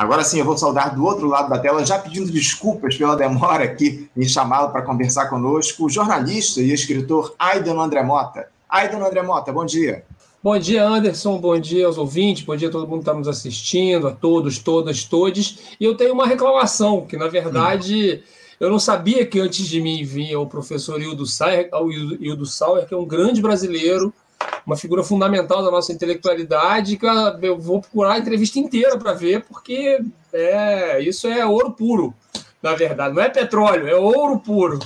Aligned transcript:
Agora 0.00 0.24
sim, 0.24 0.38
eu 0.38 0.46
vou 0.46 0.56
saudar 0.56 0.94
do 0.94 1.04
outro 1.04 1.28
lado 1.28 1.50
da 1.50 1.58
tela, 1.58 1.84
já 1.84 1.98
pedindo 1.98 2.32
desculpas 2.32 2.96
pela 2.96 3.14
demora 3.14 3.64
aqui 3.64 4.08
em 4.16 4.26
chamá-lo 4.26 4.70
para 4.72 4.80
conversar 4.80 5.26
conosco, 5.26 5.84
o 5.84 5.90
jornalista 5.90 6.62
e 6.62 6.72
escritor 6.72 7.34
Aidan 7.38 7.78
André 7.78 8.02
Mota. 8.02 8.48
Aidan 8.66 9.04
André 9.04 9.20
Mota, 9.20 9.52
bom 9.52 9.62
dia. 9.62 10.02
Bom 10.42 10.58
dia, 10.58 10.88
Anderson. 10.88 11.36
Bom 11.36 11.60
dia 11.60 11.86
aos 11.86 11.98
ouvintes. 11.98 12.44
Bom 12.44 12.56
dia 12.56 12.68
a 12.68 12.70
todo 12.70 12.88
mundo 12.88 13.00
que 13.00 13.10
está 13.10 13.12
nos 13.12 13.28
assistindo, 13.28 14.08
a 14.08 14.12
todos, 14.12 14.58
todas, 14.58 15.04
todes. 15.04 15.76
E 15.78 15.84
eu 15.84 15.94
tenho 15.94 16.14
uma 16.14 16.26
reclamação, 16.26 17.04
que 17.04 17.18
na 17.18 17.28
verdade 17.28 18.22
eu 18.58 18.70
não 18.70 18.78
sabia 18.78 19.26
que 19.26 19.38
antes 19.38 19.66
de 19.66 19.82
mim 19.82 20.02
vinha 20.02 20.40
o 20.40 20.46
professor 20.46 20.98
Hildo 20.98 21.26
Sauer 21.26 22.86
que 22.88 22.94
é 22.94 22.96
um 22.96 23.04
grande 23.04 23.42
brasileiro, 23.42 24.14
uma 24.66 24.76
figura 24.76 25.02
fundamental 25.02 25.64
da 25.64 25.70
nossa 25.70 25.92
intelectualidade, 25.92 26.96
que 26.96 27.06
eu 27.42 27.58
vou 27.58 27.80
procurar 27.80 28.14
a 28.14 28.18
entrevista 28.18 28.58
inteira 28.58 28.98
para 28.98 29.12
ver, 29.12 29.44
porque 29.44 30.00
é, 30.32 31.00
isso 31.00 31.26
é 31.26 31.44
ouro 31.44 31.72
puro, 31.72 32.14
na 32.62 32.74
verdade. 32.74 33.14
Não 33.14 33.22
é 33.22 33.28
petróleo, 33.28 33.88
é 33.88 33.96
ouro 33.96 34.38
puro. 34.38 34.78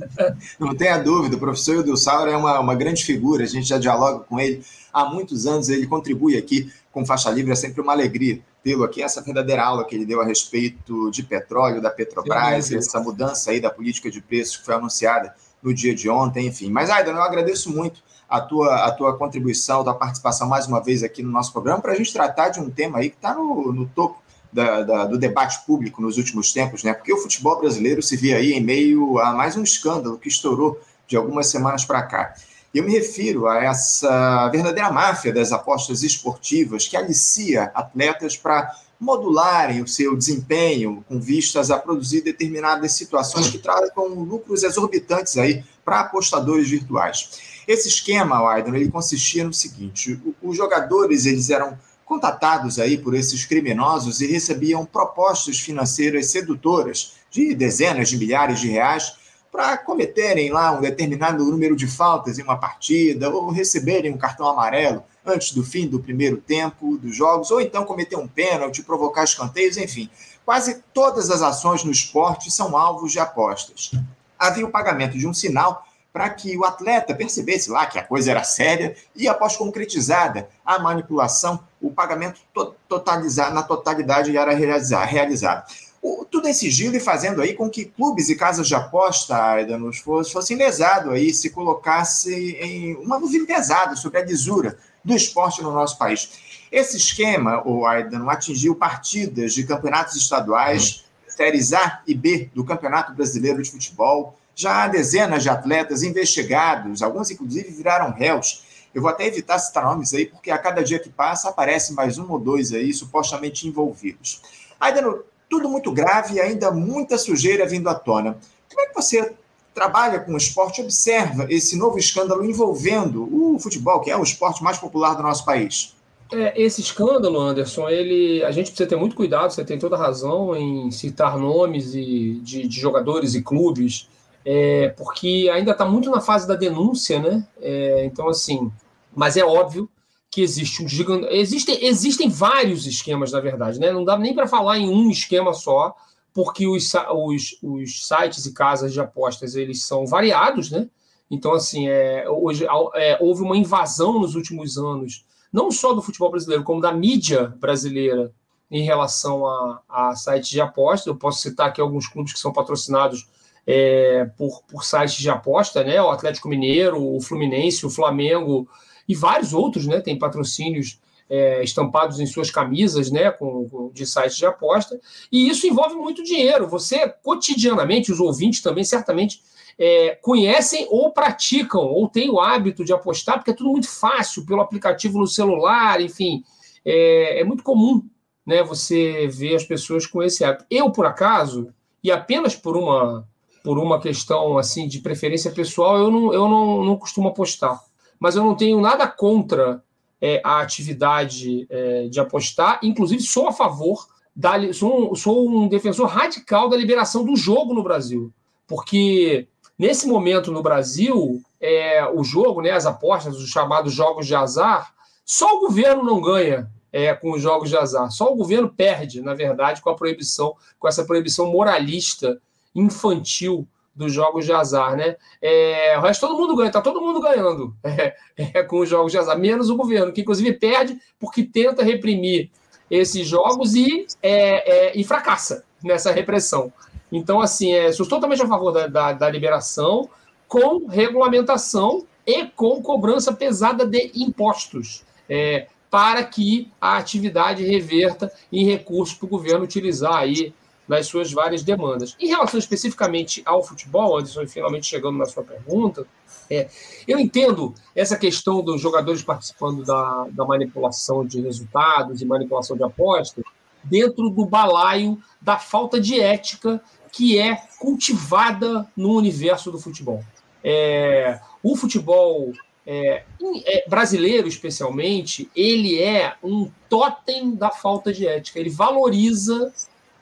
Não 0.58 0.74
tenha 0.74 0.98
dúvida, 0.98 1.36
o 1.36 1.38
professor 1.40 1.76
Hildo 1.76 1.96
Sauer 1.96 2.32
é 2.32 2.36
uma, 2.36 2.58
uma 2.58 2.74
grande 2.74 3.04
figura, 3.04 3.44
a 3.44 3.46
gente 3.46 3.68
já 3.68 3.78
dialoga 3.78 4.20
com 4.20 4.40
ele 4.40 4.62
há 4.92 5.04
muitos 5.04 5.46
anos, 5.46 5.68
ele 5.68 5.86
contribui 5.86 6.36
aqui 6.36 6.72
com 6.90 7.06
Faixa 7.06 7.30
Livre, 7.30 7.52
é 7.52 7.56
sempre 7.56 7.80
uma 7.80 7.92
alegria 7.92 8.40
tê-lo 8.62 8.84
aqui, 8.84 9.02
essa 9.02 9.22
verdadeira 9.22 9.62
aula 9.62 9.86
que 9.86 9.94
ele 9.94 10.04
deu 10.04 10.20
a 10.20 10.24
respeito 10.24 11.10
de 11.10 11.22
petróleo, 11.22 11.80
da 11.80 11.90
Petrobras, 11.90 12.70
essa 12.72 13.00
mudança 13.00 13.50
aí 13.50 13.60
da 13.60 13.70
política 13.70 14.10
de 14.10 14.20
preços 14.20 14.58
que 14.58 14.66
foi 14.66 14.74
anunciada 14.74 15.34
no 15.62 15.74
dia 15.74 15.94
de 15.94 16.08
ontem, 16.08 16.46
enfim. 16.46 16.70
Mas, 16.70 16.90
Aidan, 16.90 17.12
eu 17.12 17.22
agradeço 17.22 17.70
muito 17.74 18.02
a 18.28 18.40
tua, 18.40 18.86
a 18.86 18.92
tua 18.92 19.16
contribuição, 19.16 19.80
a 19.80 19.84
tua 19.84 19.94
participação 19.94 20.48
mais 20.48 20.66
uma 20.66 20.80
vez 20.80 21.02
aqui 21.02 21.22
no 21.22 21.30
nosso 21.30 21.52
programa, 21.52 21.80
para 21.80 21.92
a 21.92 21.96
gente 21.96 22.12
tratar 22.12 22.48
de 22.48 22.60
um 22.60 22.70
tema 22.70 22.98
aí 22.98 23.10
que 23.10 23.16
está 23.16 23.34
no, 23.34 23.72
no 23.72 23.86
topo 23.86 24.22
da, 24.52 24.82
da, 24.82 25.04
do 25.06 25.18
debate 25.18 25.64
público 25.66 26.00
nos 26.02 26.16
últimos 26.16 26.52
tempos, 26.52 26.82
né? 26.82 26.92
Porque 26.92 27.12
o 27.12 27.16
futebol 27.16 27.58
brasileiro 27.60 28.02
se 28.02 28.16
vê 28.16 28.34
aí 28.34 28.52
em 28.52 28.60
meio 28.60 29.18
a 29.18 29.32
mais 29.32 29.56
um 29.56 29.62
escândalo 29.62 30.18
que 30.18 30.28
estourou 30.28 30.80
de 31.06 31.16
algumas 31.16 31.48
semanas 31.48 31.84
para 31.84 32.02
cá. 32.02 32.34
Eu 32.72 32.84
me 32.84 32.92
refiro 32.92 33.48
a 33.48 33.64
essa 33.64 34.48
verdadeira 34.48 34.92
máfia 34.92 35.32
das 35.32 35.50
apostas 35.50 36.04
esportivas 36.04 36.86
que 36.86 36.96
alicia 36.96 37.64
atletas 37.74 38.36
para 38.36 38.72
modularem 39.00 39.82
o 39.82 39.88
seu 39.88 40.14
desempenho 40.14 41.02
com 41.08 41.18
vistas 41.18 41.70
a 41.70 41.78
produzir 41.78 42.20
determinadas 42.20 42.92
situações 42.92 43.48
que 43.48 43.58
trazem 43.58 43.90
lucros 43.96 44.62
exorbitantes 44.62 45.38
aí 45.38 45.64
para 45.82 46.00
apostadores 46.00 46.68
virtuais. 46.68 47.62
Esse 47.66 47.88
esquema, 47.88 48.46
Aydon, 48.46 48.74
ele 48.74 48.90
consistia 48.90 49.42
no 49.42 49.54
seguinte: 49.54 50.20
os 50.42 50.56
jogadores 50.56 51.24
eles 51.24 51.48
eram 51.48 51.78
contatados 52.04 52.78
aí 52.78 52.98
por 52.98 53.14
esses 53.14 53.44
criminosos 53.44 54.20
e 54.20 54.26
recebiam 54.26 54.84
propostas 54.84 55.58
financeiras 55.58 56.26
sedutoras 56.26 57.14
de 57.30 57.54
dezenas 57.54 58.08
de 58.08 58.18
milhares 58.18 58.60
de 58.60 58.68
reais 58.68 59.14
para 59.50 59.78
cometerem 59.78 60.50
lá 60.50 60.72
um 60.72 60.80
determinado 60.80 61.44
número 61.44 61.74
de 61.74 61.86
faltas 61.86 62.38
em 62.38 62.42
uma 62.42 62.56
partida, 62.56 63.30
ou 63.30 63.50
receberem 63.50 64.12
um 64.12 64.18
cartão 64.18 64.48
amarelo 64.48 65.02
antes 65.24 65.52
do 65.52 65.62
fim 65.62 65.86
do 65.86 66.00
primeiro 66.00 66.36
tempo 66.38 66.96
dos 66.96 67.14
jogos, 67.14 67.50
ou 67.50 67.60
então 67.60 67.84
cometer 67.84 68.16
um 68.16 68.28
pênalti, 68.28 68.82
provocar 68.82 69.24
escanteios, 69.24 69.76
enfim. 69.76 70.08
Quase 70.44 70.82
todas 70.92 71.30
as 71.30 71.42
ações 71.42 71.84
no 71.84 71.90
esporte 71.90 72.50
são 72.50 72.76
alvos 72.76 73.12
de 73.12 73.18
apostas. 73.18 73.92
Havia 74.38 74.66
o 74.66 74.70
pagamento 74.70 75.18
de 75.18 75.26
um 75.26 75.34
sinal 75.34 75.86
para 76.12 76.28
que 76.30 76.56
o 76.56 76.64
atleta 76.64 77.14
percebesse 77.14 77.70
lá 77.70 77.86
que 77.86 77.98
a 77.98 78.02
coisa 78.02 78.32
era 78.32 78.42
séria 78.42 78.96
e, 79.14 79.28
após 79.28 79.56
concretizada 79.56 80.48
a 80.64 80.78
manipulação, 80.78 81.60
o 81.80 81.90
pagamento 81.90 82.40
totalizar, 82.88 83.54
na 83.54 83.62
totalidade 83.62 84.36
era 84.36 84.52
realizado 84.52 85.70
o, 86.02 86.24
tudo 86.24 86.48
em 86.48 86.52
sigilo 86.52 86.96
e 86.96 87.00
fazendo 87.00 87.42
aí 87.42 87.54
com 87.54 87.68
que 87.68 87.84
clubes 87.84 88.28
e 88.28 88.36
casas 88.36 88.66
de 88.66 88.74
aposta, 88.74 89.36
Aidanos, 89.36 89.98
fossem 89.98 90.56
lesados 90.56 91.12
aí, 91.12 91.32
se 91.32 91.50
colocasse 91.50 92.56
em 92.60 92.94
uma 92.96 93.18
nuvem 93.18 93.44
pesada 93.44 93.94
sobre 93.96 94.18
a 94.18 94.24
lisura 94.24 94.78
do 95.04 95.14
esporte 95.14 95.62
no 95.62 95.72
nosso 95.72 95.98
país. 95.98 96.30
Esse 96.70 96.96
esquema, 96.96 97.66
o 97.66 97.86
Aidan, 97.86 98.28
atingiu 98.28 98.76
partidas 98.76 99.54
de 99.54 99.64
campeonatos 99.64 100.14
estaduais, 100.16 101.04
séries 101.26 101.72
A 101.72 102.02
e 102.06 102.14
B 102.14 102.50
do 102.54 102.64
Campeonato 102.64 103.12
Brasileiro 103.12 103.62
de 103.62 103.70
Futebol. 103.70 104.36
Já 104.54 104.84
há 104.84 104.88
dezenas 104.88 105.42
de 105.42 105.48
atletas 105.48 106.02
investigados, 106.02 107.02
alguns 107.02 107.30
inclusive 107.30 107.70
viraram 107.70 108.12
réus. 108.12 108.64
Eu 108.94 109.02
vou 109.02 109.10
até 109.10 109.26
evitar 109.26 109.58
citar 109.58 109.84
nomes 109.84 110.12
aí, 110.12 110.26
porque 110.26 110.50
a 110.50 110.58
cada 110.58 110.82
dia 110.82 110.98
que 110.98 111.08
passa 111.08 111.48
aparece 111.48 111.92
mais 111.92 112.18
um 112.18 112.30
ou 112.30 112.38
dois 112.38 112.72
aí 112.72 112.92
supostamente 112.92 113.66
envolvidos. 113.66 114.42
Aidan, 114.78 115.18
tudo 115.48 115.68
muito 115.68 115.90
grave 115.90 116.34
e 116.34 116.40
ainda 116.40 116.70
muita 116.70 117.18
sujeira 117.18 117.66
vindo 117.66 117.88
à 117.88 117.94
tona. 117.94 118.38
Como 118.68 118.80
é 118.82 118.86
que 118.86 118.94
você 118.94 119.34
trabalha 119.74 120.20
com 120.20 120.32
o 120.32 120.36
esporte, 120.36 120.82
observa 120.82 121.46
esse 121.48 121.76
novo 121.76 121.98
escândalo 121.98 122.44
envolvendo 122.44 123.28
o 123.32 123.58
futebol, 123.58 124.00
que 124.00 124.10
é 124.10 124.16
o 124.16 124.22
esporte 124.22 124.62
mais 124.62 124.78
popular 124.78 125.14
do 125.14 125.22
nosso 125.22 125.44
país? 125.44 125.94
É, 126.32 126.60
esse 126.60 126.80
escândalo, 126.80 127.40
Anderson, 127.40 127.88
ele, 127.88 128.42
a 128.44 128.52
gente 128.52 128.68
precisa 128.70 128.88
ter 128.88 128.96
muito 128.96 129.16
cuidado, 129.16 129.52
você 129.52 129.64
tem 129.64 129.78
toda 129.78 129.96
razão 129.96 130.54
em 130.54 130.90
citar 130.90 131.36
nomes 131.36 131.94
e, 131.94 132.40
de, 132.42 132.68
de 132.68 132.80
jogadores 132.80 133.34
e 133.34 133.42
clubes, 133.42 134.08
é, 134.44 134.88
porque 134.96 135.50
ainda 135.52 135.72
está 135.72 135.84
muito 135.84 136.08
na 136.10 136.20
fase 136.20 136.46
da 136.46 136.54
denúncia, 136.54 137.20
né? 137.20 137.46
É, 137.60 138.04
então, 138.04 138.28
assim, 138.28 138.70
mas 139.14 139.36
é 139.36 139.44
óbvio 139.44 139.88
que 140.30 140.40
existe 140.40 140.84
um 140.84 140.88
gigante. 140.88 141.26
Existem, 141.30 141.84
existem 141.84 142.28
vários 142.28 142.86
esquemas, 142.86 143.32
na 143.32 143.40
verdade, 143.40 143.80
né? 143.80 143.90
Não 143.90 144.04
dá 144.04 144.16
nem 144.16 144.34
para 144.34 144.46
falar 144.46 144.78
em 144.78 144.88
um 144.88 145.10
esquema 145.10 145.52
só, 145.52 145.96
porque 146.32 146.66
os, 146.66 146.92
os, 146.94 147.58
os 147.62 148.06
sites 148.06 148.46
e 148.46 148.54
casas 148.54 148.92
de 148.92 149.00
apostas 149.00 149.54
eles 149.54 149.84
são 149.84 150.06
variados, 150.06 150.70
né? 150.70 150.88
Então, 151.30 151.52
assim, 151.52 151.88
é, 151.88 152.28
hoje 152.28 152.66
é, 152.94 153.18
houve 153.20 153.42
uma 153.42 153.56
invasão 153.56 154.18
nos 154.18 154.34
últimos 154.34 154.76
anos, 154.76 155.24
não 155.52 155.70
só 155.70 155.92
do 155.92 156.02
futebol 156.02 156.30
brasileiro, 156.30 156.64
como 156.64 156.80
da 156.80 156.92
mídia 156.92 157.54
brasileira 157.58 158.32
em 158.70 158.82
relação 158.82 159.46
a, 159.46 159.80
a 159.88 160.14
sites 160.16 160.50
de 160.50 160.60
apostas. 160.60 161.06
Eu 161.06 161.16
posso 161.16 161.40
citar 161.40 161.68
aqui 161.68 161.80
alguns 161.80 162.08
clubes 162.08 162.32
que 162.32 162.38
são 162.38 162.52
patrocinados 162.52 163.28
é, 163.66 164.24
por, 164.36 164.62
por 164.64 164.84
sites 164.84 165.16
de 165.16 165.30
aposta, 165.30 165.84
né? 165.84 166.00
O 166.02 166.10
Atlético 166.10 166.48
Mineiro, 166.48 167.00
o 167.00 167.20
Fluminense, 167.20 167.86
o 167.86 167.90
Flamengo, 167.90 168.68
e 169.08 169.14
vários 169.14 169.52
outros, 169.52 169.86
né? 169.86 170.00
Tem 170.00 170.18
patrocínios 170.18 171.00
é, 171.30 171.62
estampados 171.62 172.18
em 172.18 172.26
suas 172.26 172.50
camisas, 172.50 173.10
né? 173.10 173.30
Com, 173.30 173.68
com, 173.68 173.90
de 173.92 174.04
sites 174.04 174.36
de 174.36 174.44
aposta. 174.44 175.00
E 175.30 175.48
isso 175.48 175.66
envolve 175.66 175.94
muito 175.94 176.22
dinheiro. 176.22 176.68
Você, 176.68 177.08
cotidianamente, 177.22 178.12
os 178.12 178.20
ouvintes 178.20 178.60
também 178.60 178.84
certamente 178.84 179.40
é, 179.78 180.16
conhecem 180.16 180.86
ou 180.90 181.12
praticam, 181.12 181.82
ou 181.82 182.08
têm 182.08 182.28
o 182.30 182.40
hábito 182.40 182.84
de 182.84 182.92
apostar, 182.92 183.36
porque 183.36 183.52
é 183.52 183.54
tudo 183.54 183.70
muito 183.70 183.88
fácil, 183.88 184.44
pelo 184.44 184.60
aplicativo 184.60 185.18
no 185.18 185.26
celular, 185.26 186.00
enfim. 186.00 186.42
É, 186.84 187.40
é 187.40 187.44
muito 187.44 187.62
comum 187.62 188.02
né, 188.44 188.62
você 188.62 189.28
ver 189.28 189.54
as 189.54 189.64
pessoas 189.64 190.06
com 190.06 190.22
esse 190.22 190.44
hábito. 190.44 190.66
Eu, 190.68 190.90
por 190.90 191.06
acaso, 191.06 191.72
e 192.02 192.10
apenas 192.10 192.54
por 192.54 192.76
uma 192.76 193.28
por 193.62 193.78
uma 193.78 194.00
questão 194.00 194.56
assim 194.56 194.88
de 194.88 195.00
preferência 195.00 195.50
pessoal, 195.50 195.98
eu 195.98 196.10
não, 196.10 196.32
eu 196.32 196.48
não, 196.48 196.82
não 196.82 196.96
costumo 196.96 197.28
apostar 197.28 197.78
mas 198.20 198.36
eu 198.36 198.44
não 198.44 198.54
tenho 198.54 198.78
nada 198.78 199.08
contra 199.08 199.82
é, 200.20 200.40
a 200.44 200.60
atividade 200.60 201.66
é, 201.70 202.08
de 202.08 202.20
apostar, 202.20 202.80
inclusive 202.82 203.22
sou 203.22 203.48
a 203.48 203.52
favor, 203.52 204.06
da, 204.34 204.72
sou, 204.72 205.14
sou 205.16 205.48
um 205.48 205.68
defensor 205.68 206.06
radical 206.06 206.68
da 206.68 206.76
liberação 206.76 207.24
do 207.24 207.36
jogo 207.36 207.74
no 207.74 207.82
Brasil, 207.82 208.32
porque 208.66 209.48
nesse 209.78 210.06
momento 210.06 210.52
no 210.52 210.62
Brasil, 210.62 211.40
é, 211.60 212.06
o 212.08 212.22
jogo, 212.22 212.62
né, 212.62 212.70
as 212.70 212.86
apostas, 212.86 213.36
os 213.36 213.48
chamados 213.48 213.92
jogos 213.92 214.26
de 214.26 214.34
azar, 214.34 214.94
só 215.24 215.56
o 215.56 215.60
governo 215.60 216.02
não 216.02 216.20
ganha 216.20 216.70
é, 216.92 217.14
com 217.14 217.32
os 217.32 217.42
jogos 217.42 217.68
de 217.68 217.76
azar. 217.76 218.10
Só 218.10 218.32
o 218.32 218.36
governo 218.36 218.68
perde, 218.68 219.20
na 219.20 219.34
verdade, 219.34 219.80
com 219.80 219.90
a 219.90 219.94
proibição, 219.94 220.54
com 220.78 220.88
essa 220.88 221.04
proibição 221.04 221.46
moralista, 221.46 222.40
infantil 222.74 223.66
dos 224.00 224.14
jogos 224.14 224.46
de 224.46 224.52
azar, 224.52 224.96
né? 224.96 225.14
É, 225.42 225.94
o 225.98 226.00
resto 226.00 226.26
todo 226.26 226.38
mundo 226.38 226.56
ganha, 226.56 226.70
tá 226.70 226.80
todo 226.80 227.02
mundo 227.02 227.20
ganhando 227.20 227.76
é, 227.84 228.16
é, 228.38 228.62
com 228.62 228.78
os 228.78 228.88
jogos 228.88 229.12
de 229.12 229.18
azar, 229.18 229.38
menos 229.38 229.68
o 229.68 229.76
governo, 229.76 230.10
que 230.10 230.22
inclusive 230.22 230.54
perde 230.54 230.98
porque 231.18 231.42
tenta 231.42 231.84
reprimir 231.84 232.50
esses 232.90 233.28
jogos 233.28 233.74
e, 233.74 234.06
é, 234.22 234.88
é, 234.88 234.98
e 234.98 235.04
fracassa 235.04 235.64
nessa 235.84 236.10
repressão. 236.10 236.72
Então, 237.12 237.42
assim, 237.42 237.74
é, 237.74 237.92
sou 237.92 238.06
totalmente 238.06 238.42
a 238.42 238.48
favor 238.48 238.72
da, 238.72 238.86
da, 238.86 239.12
da 239.12 239.28
liberação, 239.28 240.08
com 240.48 240.86
regulamentação 240.86 242.06
e 242.26 242.46
com 242.46 242.82
cobrança 242.82 243.34
pesada 243.34 243.84
de 243.84 244.12
impostos. 244.14 245.04
É, 245.28 245.66
para 245.90 246.24
que 246.24 246.70
a 246.80 246.96
atividade 246.96 247.64
reverta 247.64 248.32
em 248.50 248.64
recursos 248.64 249.14
para 249.14 249.26
o 249.26 249.28
governo 249.28 249.64
utilizar 249.64 250.14
aí 250.14 250.54
nas 250.90 251.06
suas 251.06 251.30
várias 251.30 251.62
demandas. 251.62 252.16
Em 252.18 252.26
relação 252.26 252.58
especificamente 252.58 253.42
ao 253.46 253.62
futebol, 253.62 254.18
Anderson, 254.18 254.44
finalmente 254.48 254.88
chegando 254.88 255.16
na 255.16 255.24
sua 255.24 255.44
pergunta, 255.44 256.04
é, 256.50 256.68
eu 257.06 257.16
entendo 257.16 257.72
essa 257.94 258.16
questão 258.16 258.60
dos 258.60 258.80
jogadores 258.80 259.22
participando 259.22 259.84
da, 259.84 260.26
da 260.32 260.44
manipulação 260.44 261.24
de 261.24 261.40
resultados 261.40 262.20
e 262.20 262.24
manipulação 262.24 262.76
de 262.76 262.82
apostas, 262.82 263.44
dentro 263.84 264.30
do 264.30 264.44
balaio 264.44 265.16
da 265.40 265.60
falta 265.60 266.00
de 266.00 266.20
ética 266.20 266.82
que 267.12 267.38
é 267.38 267.54
cultivada 267.78 268.84
no 268.96 269.12
universo 269.12 269.70
do 269.70 269.78
futebol. 269.78 270.24
É, 270.64 271.38
o 271.62 271.76
futebol 271.76 272.52
é, 272.84 273.22
é, 273.64 273.88
brasileiro, 273.88 274.48
especialmente, 274.48 275.48
ele 275.54 276.02
é 276.02 276.34
um 276.42 276.68
totem 276.88 277.54
da 277.54 277.70
falta 277.70 278.12
de 278.12 278.26
ética. 278.26 278.58
Ele 278.58 278.70
valoriza 278.70 279.72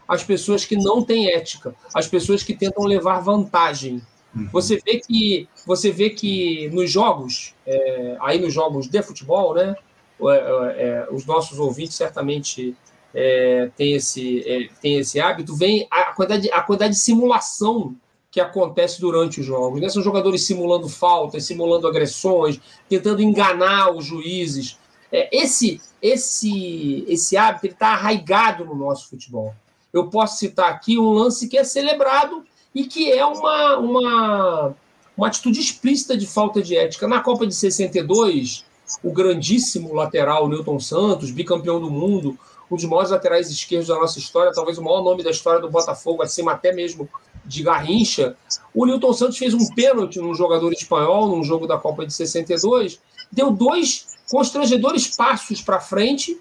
as 0.09 0.25
pessoas 0.25 0.65
que 0.65 0.75
não 0.75 1.03
têm 1.03 1.31
ética, 1.31 1.75
as 1.95 2.09
pessoas 2.09 2.43
que 2.43 2.55
tentam 2.55 2.85
levar 2.85 3.21
vantagem. 3.21 4.01
Uhum. 4.35 4.49
Você 4.51 4.81
vê 4.85 4.99
que 4.99 5.47
você 5.67 5.93
vê 5.93 6.11
que 6.11 6.71
nos 6.71 6.91
jogos, 6.91 7.55
é, 7.67 8.17
aí 8.21 8.39
nos 8.39 8.55
jogos 8.55 8.89
de 8.89 9.03
futebol, 9.03 9.55
né, 9.55 9.77
é, 10.21 10.25
é, 10.27 11.09
os 11.13 11.27
nossos 11.27 11.59
ouvintes 11.59 11.95
certamente 11.95 12.75
é, 13.15 13.71
têm 13.77 13.95
esse 13.95 14.41
é, 14.49 14.69
tem 14.81 14.99
esse 14.99 15.21
hábito, 15.21 15.55
vem 15.55 15.87
a 15.91 16.07
quantidade, 16.15 16.51
a 16.51 16.63
quantidade 16.63 16.95
de 16.95 17.01
simulação 17.01 17.95
que 18.31 18.41
acontece 18.41 19.01
durante 19.01 19.41
os 19.41 19.47
jogos. 19.47 19.81
Né? 19.81 19.89
São 19.89 20.03
jogadores 20.03 20.43
simulando 20.43 20.89
faltas, 20.89 21.45
simulando 21.45 21.87
agressões, 21.87 22.61
tentando 22.89 23.23
enganar 23.23 23.91
os 23.91 24.05
juízes. 24.05 24.79
É, 25.11 25.35
esse, 25.35 25.81
esse, 26.03 27.05
esse 27.09 27.37
hábito 27.37 27.67
está 27.67 27.89
arraigado 27.89 28.65
no 28.65 28.75
nosso 28.75 29.09
futebol. 29.09 29.55
Eu 29.93 30.09
posso 30.09 30.39
citar 30.39 30.71
aqui 30.71 30.99
um 30.99 31.11
lance 31.11 31.49
que 31.49 31.59
é 31.59 31.65
celebrado 31.65 32.45
e 32.75 32.85
que 32.85 33.11
é 33.11 33.25
uma, 33.25 33.77
uma, 33.79 34.75
uma 35.17 35.27
atitude 35.27 35.61
explícita 35.61 36.17
de 36.17 36.27
falta 36.27 36.63
de 36.63 36.77
ética. 36.77 37.09
Na 37.09 37.21
Copa 37.21 37.47
de 37.47 37.55
62, 37.55 38.65
o 39.03 39.13
grandíssimo 39.13 39.95
lateral 39.95 40.49
Newton 40.49 40.79
Santos, 40.79 41.31
bicampeão 41.31 41.81
do 41.81 41.91
mundo, 41.91 42.39
um 42.71 42.77
dos 42.77 42.85
maiores 42.85 43.11
laterais 43.11 43.51
esquerdos 43.51 43.89
da 43.89 43.95
nossa 43.95 44.19
história, 44.19 44.53
talvez 44.53 44.79
o 44.79 44.83
maior 44.83 45.03
nome 45.03 45.23
da 45.23 45.31
história 45.31 45.61
do 45.61 45.71
Botafogo, 45.71 46.23
acima 46.23 46.53
até 46.53 46.73
mesmo 46.73 47.09
de 47.45 47.63
Garrincha, 47.63 48.37
o 48.75 48.85
Newton 48.85 49.13
Santos 49.15 49.39
fez 49.39 49.55
um 49.55 49.75
pênalti 49.75 50.19
num 50.19 50.35
jogador 50.35 50.71
espanhol, 50.73 51.29
num 51.29 51.43
jogo 51.43 51.67
da 51.67 51.79
Copa 51.79 52.05
de 52.05 52.13
62, 52.13 53.01
deu 53.33 53.51
dois 53.51 54.19
constrangedores 54.31 55.17
passos 55.17 55.63
para 55.63 55.81
frente 55.81 56.39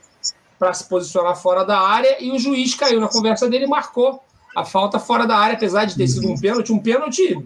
para 0.57 0.73
se 0.73 0.87
posicionar 0.87 1.35
fora 1.35 1.63
da 1.63 1.79
área 1.79 2.23
e 2.23 2.31
o 2.31 2.39
juiz 2.39 2.73
caiu 2.73 2.99
na 2.99 3.07
conversa 3.07 3.49
dele 3.49 3.65
e 3.65 3.69
marcou 3.69 4.23
a 4.55 4.65
falta 4.65 4.97
fora 4.99 5.27
da 5.27 5.37
área, 5.37 5.55
apesar 5.55 5.85
de 5.85 5.95
ter 5.95 6.07
sido 6.07 6.27
um 6.29 6.39
pênalti, 6.39 6.73
um 6.73 6.79
pênalti 6.79 7.37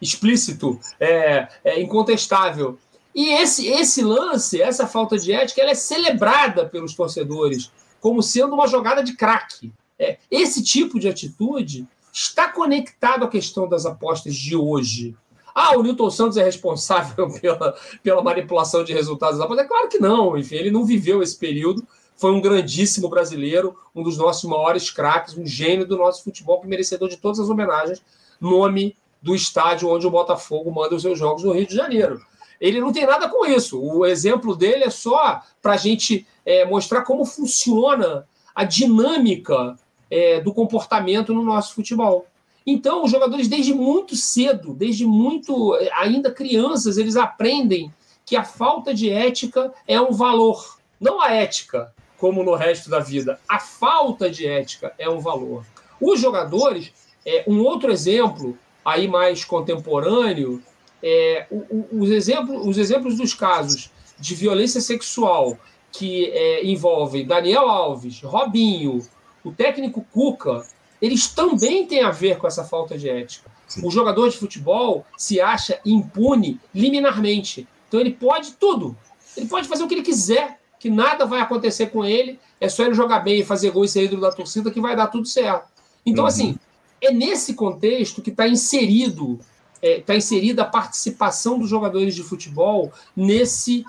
explícito, 0.00 0.78
é, 1.00 1.48
é 1.64 1.80
incontestável. 1.80 2.78
E 3.14 3.30
esse, 3.30 3.66
esse 3.66 4.02
lance, 4.02 4.62
essa 4.62 4.86
falta 4.86 5.18
de 5.18 5.32
ética, 5.32 5.60
ela 5.60 5.72
é 5.72 5.74
celebrada 5.74 6.66
pelos 6.66 6.94
torcedores 6.94 7.70
como 8.00 8.22
sendo 8.22 8.54
uma 8.54 8.66
jogada 8.66 9.02
de 9.02 9.14
craque. 9.16 9.72
É, 9.98 10.18
esse 10.30 10.62
tipo 10.62 10.98
de 10.98 11.08
atitude 11.08 11.86
está 12.12 12.48
conectado 12.48 13.24
à 13.24 13.28
questão 13.28 13.68
das 13.68 13.86
apostas 13.86 14.34
de 14.34 14.56
hoje. 14.56 15.16
Ah, 15.54 15.76
o 15.76 15.82
Newton 15.82 16.10
Santos 16.10 16.36
é 16.36 16.42
responsável 16.42 17.30
pela, 17.40 17.76
pela 18.02 18.22
manipulação 18.22 18.82
de 18.82 18.92
resultados 18.92 19.38
das 19.38 19.44
apostas? 19.44 19.66
É 19.66 19.68
claro 19.68 19.88
que 19.88 19.98
não, 19.98 20.36
enfim, 20.36 20.56
ele 20.56 20.70
não 20.70 20.84
viveu 20.84 21.22
esse 21.22 21.38
período. 21.38 21.86
Foi 22.16 22.30
um 22.32 22.40
grandíssimo 22.40 23.08
brasileiro, 23.08 23.76
um 23.94 24.02
dos 24.02 24.16
nossos 24.16 24.48
maiores 24.48 24.90
craques, 24.90 25.36
um 25.36 25.46
gênio 25.46 25.86
do 25.86 25.96
nosso 25.96 26.22
futebol, 26.22 26.60
que 26.60 26.66
merecedor 26.66 27.08
de 27.08 27.16
todas 27.16 27.40
as 27.40 27.48
homenagens, 27.48 28.02
nome 28.40 28.96
do 29.20 29.34
estádio 29.34 29.88
onde 29.88 30.06
o 30.06 30.10
Botafogo 30.10 30.70
manda 30.70 30.94
os 30.94 31.02
seus 31.02 31.18
jogos 31.18 31.44
no 31.44 31.52
Rio 31.52 31.66
de 31.66 31.74
Janeiro. 31.74 32.20
Ele 32.60 32.80
não 32.80 32.92
tem 32.92 33.06
nada 33.06 33.28
com 33.28 33.44
isso. 33.44 33.80
O 33.80 34.06
exemplo 34.06 34.54
dele 34.54 34.84
é 34.84 34.90
só 34.90 35.42
para 35.60 35.72
a 35.72 35.76
gente 35.76 36.26
é, 36.46 36.64
mostrar 36.64 37.02
como 37.02 37.24
funciona 37.24 38.26
a 38.54 38.64
dinâmica 38.64 39.76
é, 40.10 40.40
do 40.40 40.52
comportamento 40.52 41.32
no 41.32 41.42
nosso 41.42 41.74
futebol. 41.74 42.26
Então, 42.66 43.04
os 43.04 43.10
jogadores, 43.10 43.48
desde 43.48 43.74
muito 43.74 44.14
cedo, 44.14 44.74
desde 44.74 45.04
muito, 45.04 45.74
é, 45.76 45.90
ainda 45.94 46.30
crianças, 46.30 46.96
eles 46.96 47.16
aprendem 47.16 47.92
que 48.24 48.36
a 48.36 48.44
falta 48.44 48.94
de 48.94 49.10
ética 49.10 49.72
é 49.86 50.00
um 50.00 50.12
valor. 50.12 50.78
Não 51.00 51.20
a 51.20 51.32
ética, 51.32 51.92
como 52.22 52.44
no 52.44 52.54
resto 52.54 52.88
da 52.88 53.00
vida. 53.00 53.40
A 53.48 53.58
falta 53.58 54.30
de 54.30 54.46
ética 54.46 54.94
é 54.96 55.10
um 55.10 55.18
valor. 55.18 55.66
Os 56.00 56.20
jogadores, 56.20 56.92
é, 57.26 57.42
um 57.48 57.64
outro 57.64 57.90
exemplo, 57.90 58.56
aí 58.84 59.08
mais 59.08 59.44
contemporâneo, 59.44 60.62
é, 61.02 61.48
os, 61.90 62.10
exemplos, 62.10 62.64
os 62.64 62.78
exemplos 62.78 63.16
dos 63.16 63.34
casos 63.34 63.90
de 64.20 64.36
violência 64.36 64.80
sexual 64.80 65.58
que 65.90 66.26
é, 66.26 66.64
envolvem 66.64 67.26
Daniel 67.26 67.68
Alves, 67.68 68.22
Robinho, 68.22 69.04
o 69.42 69.50
técnico 69.50 70.06
Cuca, 70.12 70.64
eles 71.00 71.26
também 71.26 71.88
têm 71.88 72.04
a 72.04 72.12
ver 72.12 72.38
com 72.38 72.46
essa 72.46 72.62
falta 72.62 72.96
de 72.96 73.10
ética. 73.10 73.50
Sim. 73.66 73.84
O 73.84 73.90
jogador 73.90 74.28
de 74.28 74.36
futebol 74.36 75.04
se 75.18 75.40
acha 75.40 75.80
impune 75.84 76.60
liminarmente. 76.72 77.66
Então 77.88 77.98
ele 77.98 78.12
pode 78.12 78.52
tudo. 78.52 78.96
Ele 79.36 79.46
pode 79.46 79.66
fazer 79.66 79.82
o 79.82 79.88
que 79.88 79.94
ele 79.94 80.02
quiser, 80.02 80.61
que 80.82 80.90
nada 80.90 81.24
vai 81.24 81.40
acontecer 81.40 81.86
com 81.86 82.04
ele. 82.04 82.40
É 82.60 82.68
só 82.68 82.84
ele 82.84 82.92
jogar 82.92 83.20
bem 83.20 83.38
e 83.38 83.44
fazer 83.44 83.70
gol 83.70 83.84
e 83.84 83.88
ser 83.88 84.02
ídolo 84.02 84.20
da 84.20 84.32
torcida 84.32 84.68
que 84.68 84.80
vai 84.80 84.96
dar 84.96 85.06
tudo 85.06 85.28
certo. 85.28 85.66
Então, 86.04 86.24
uhum. 86.24 86.28
assim, 86.28 86.56
é 87.00 87.12
nesse 87.12 87.54
contexto 87.54 88.20
que 88.20 88.30
está 88.30 88.48
inserido 88.48 89.38
está 89.80 90.14
é, 90.14 90.16
inserida 90.16 90.62
a 90.62 90.64
participação 90.64 91.56
dos 91.56 91.68
jogadores 91.68 92.16
de 92.16 92.22
futebol 92.24 92.92
nesse, 93.16 93.84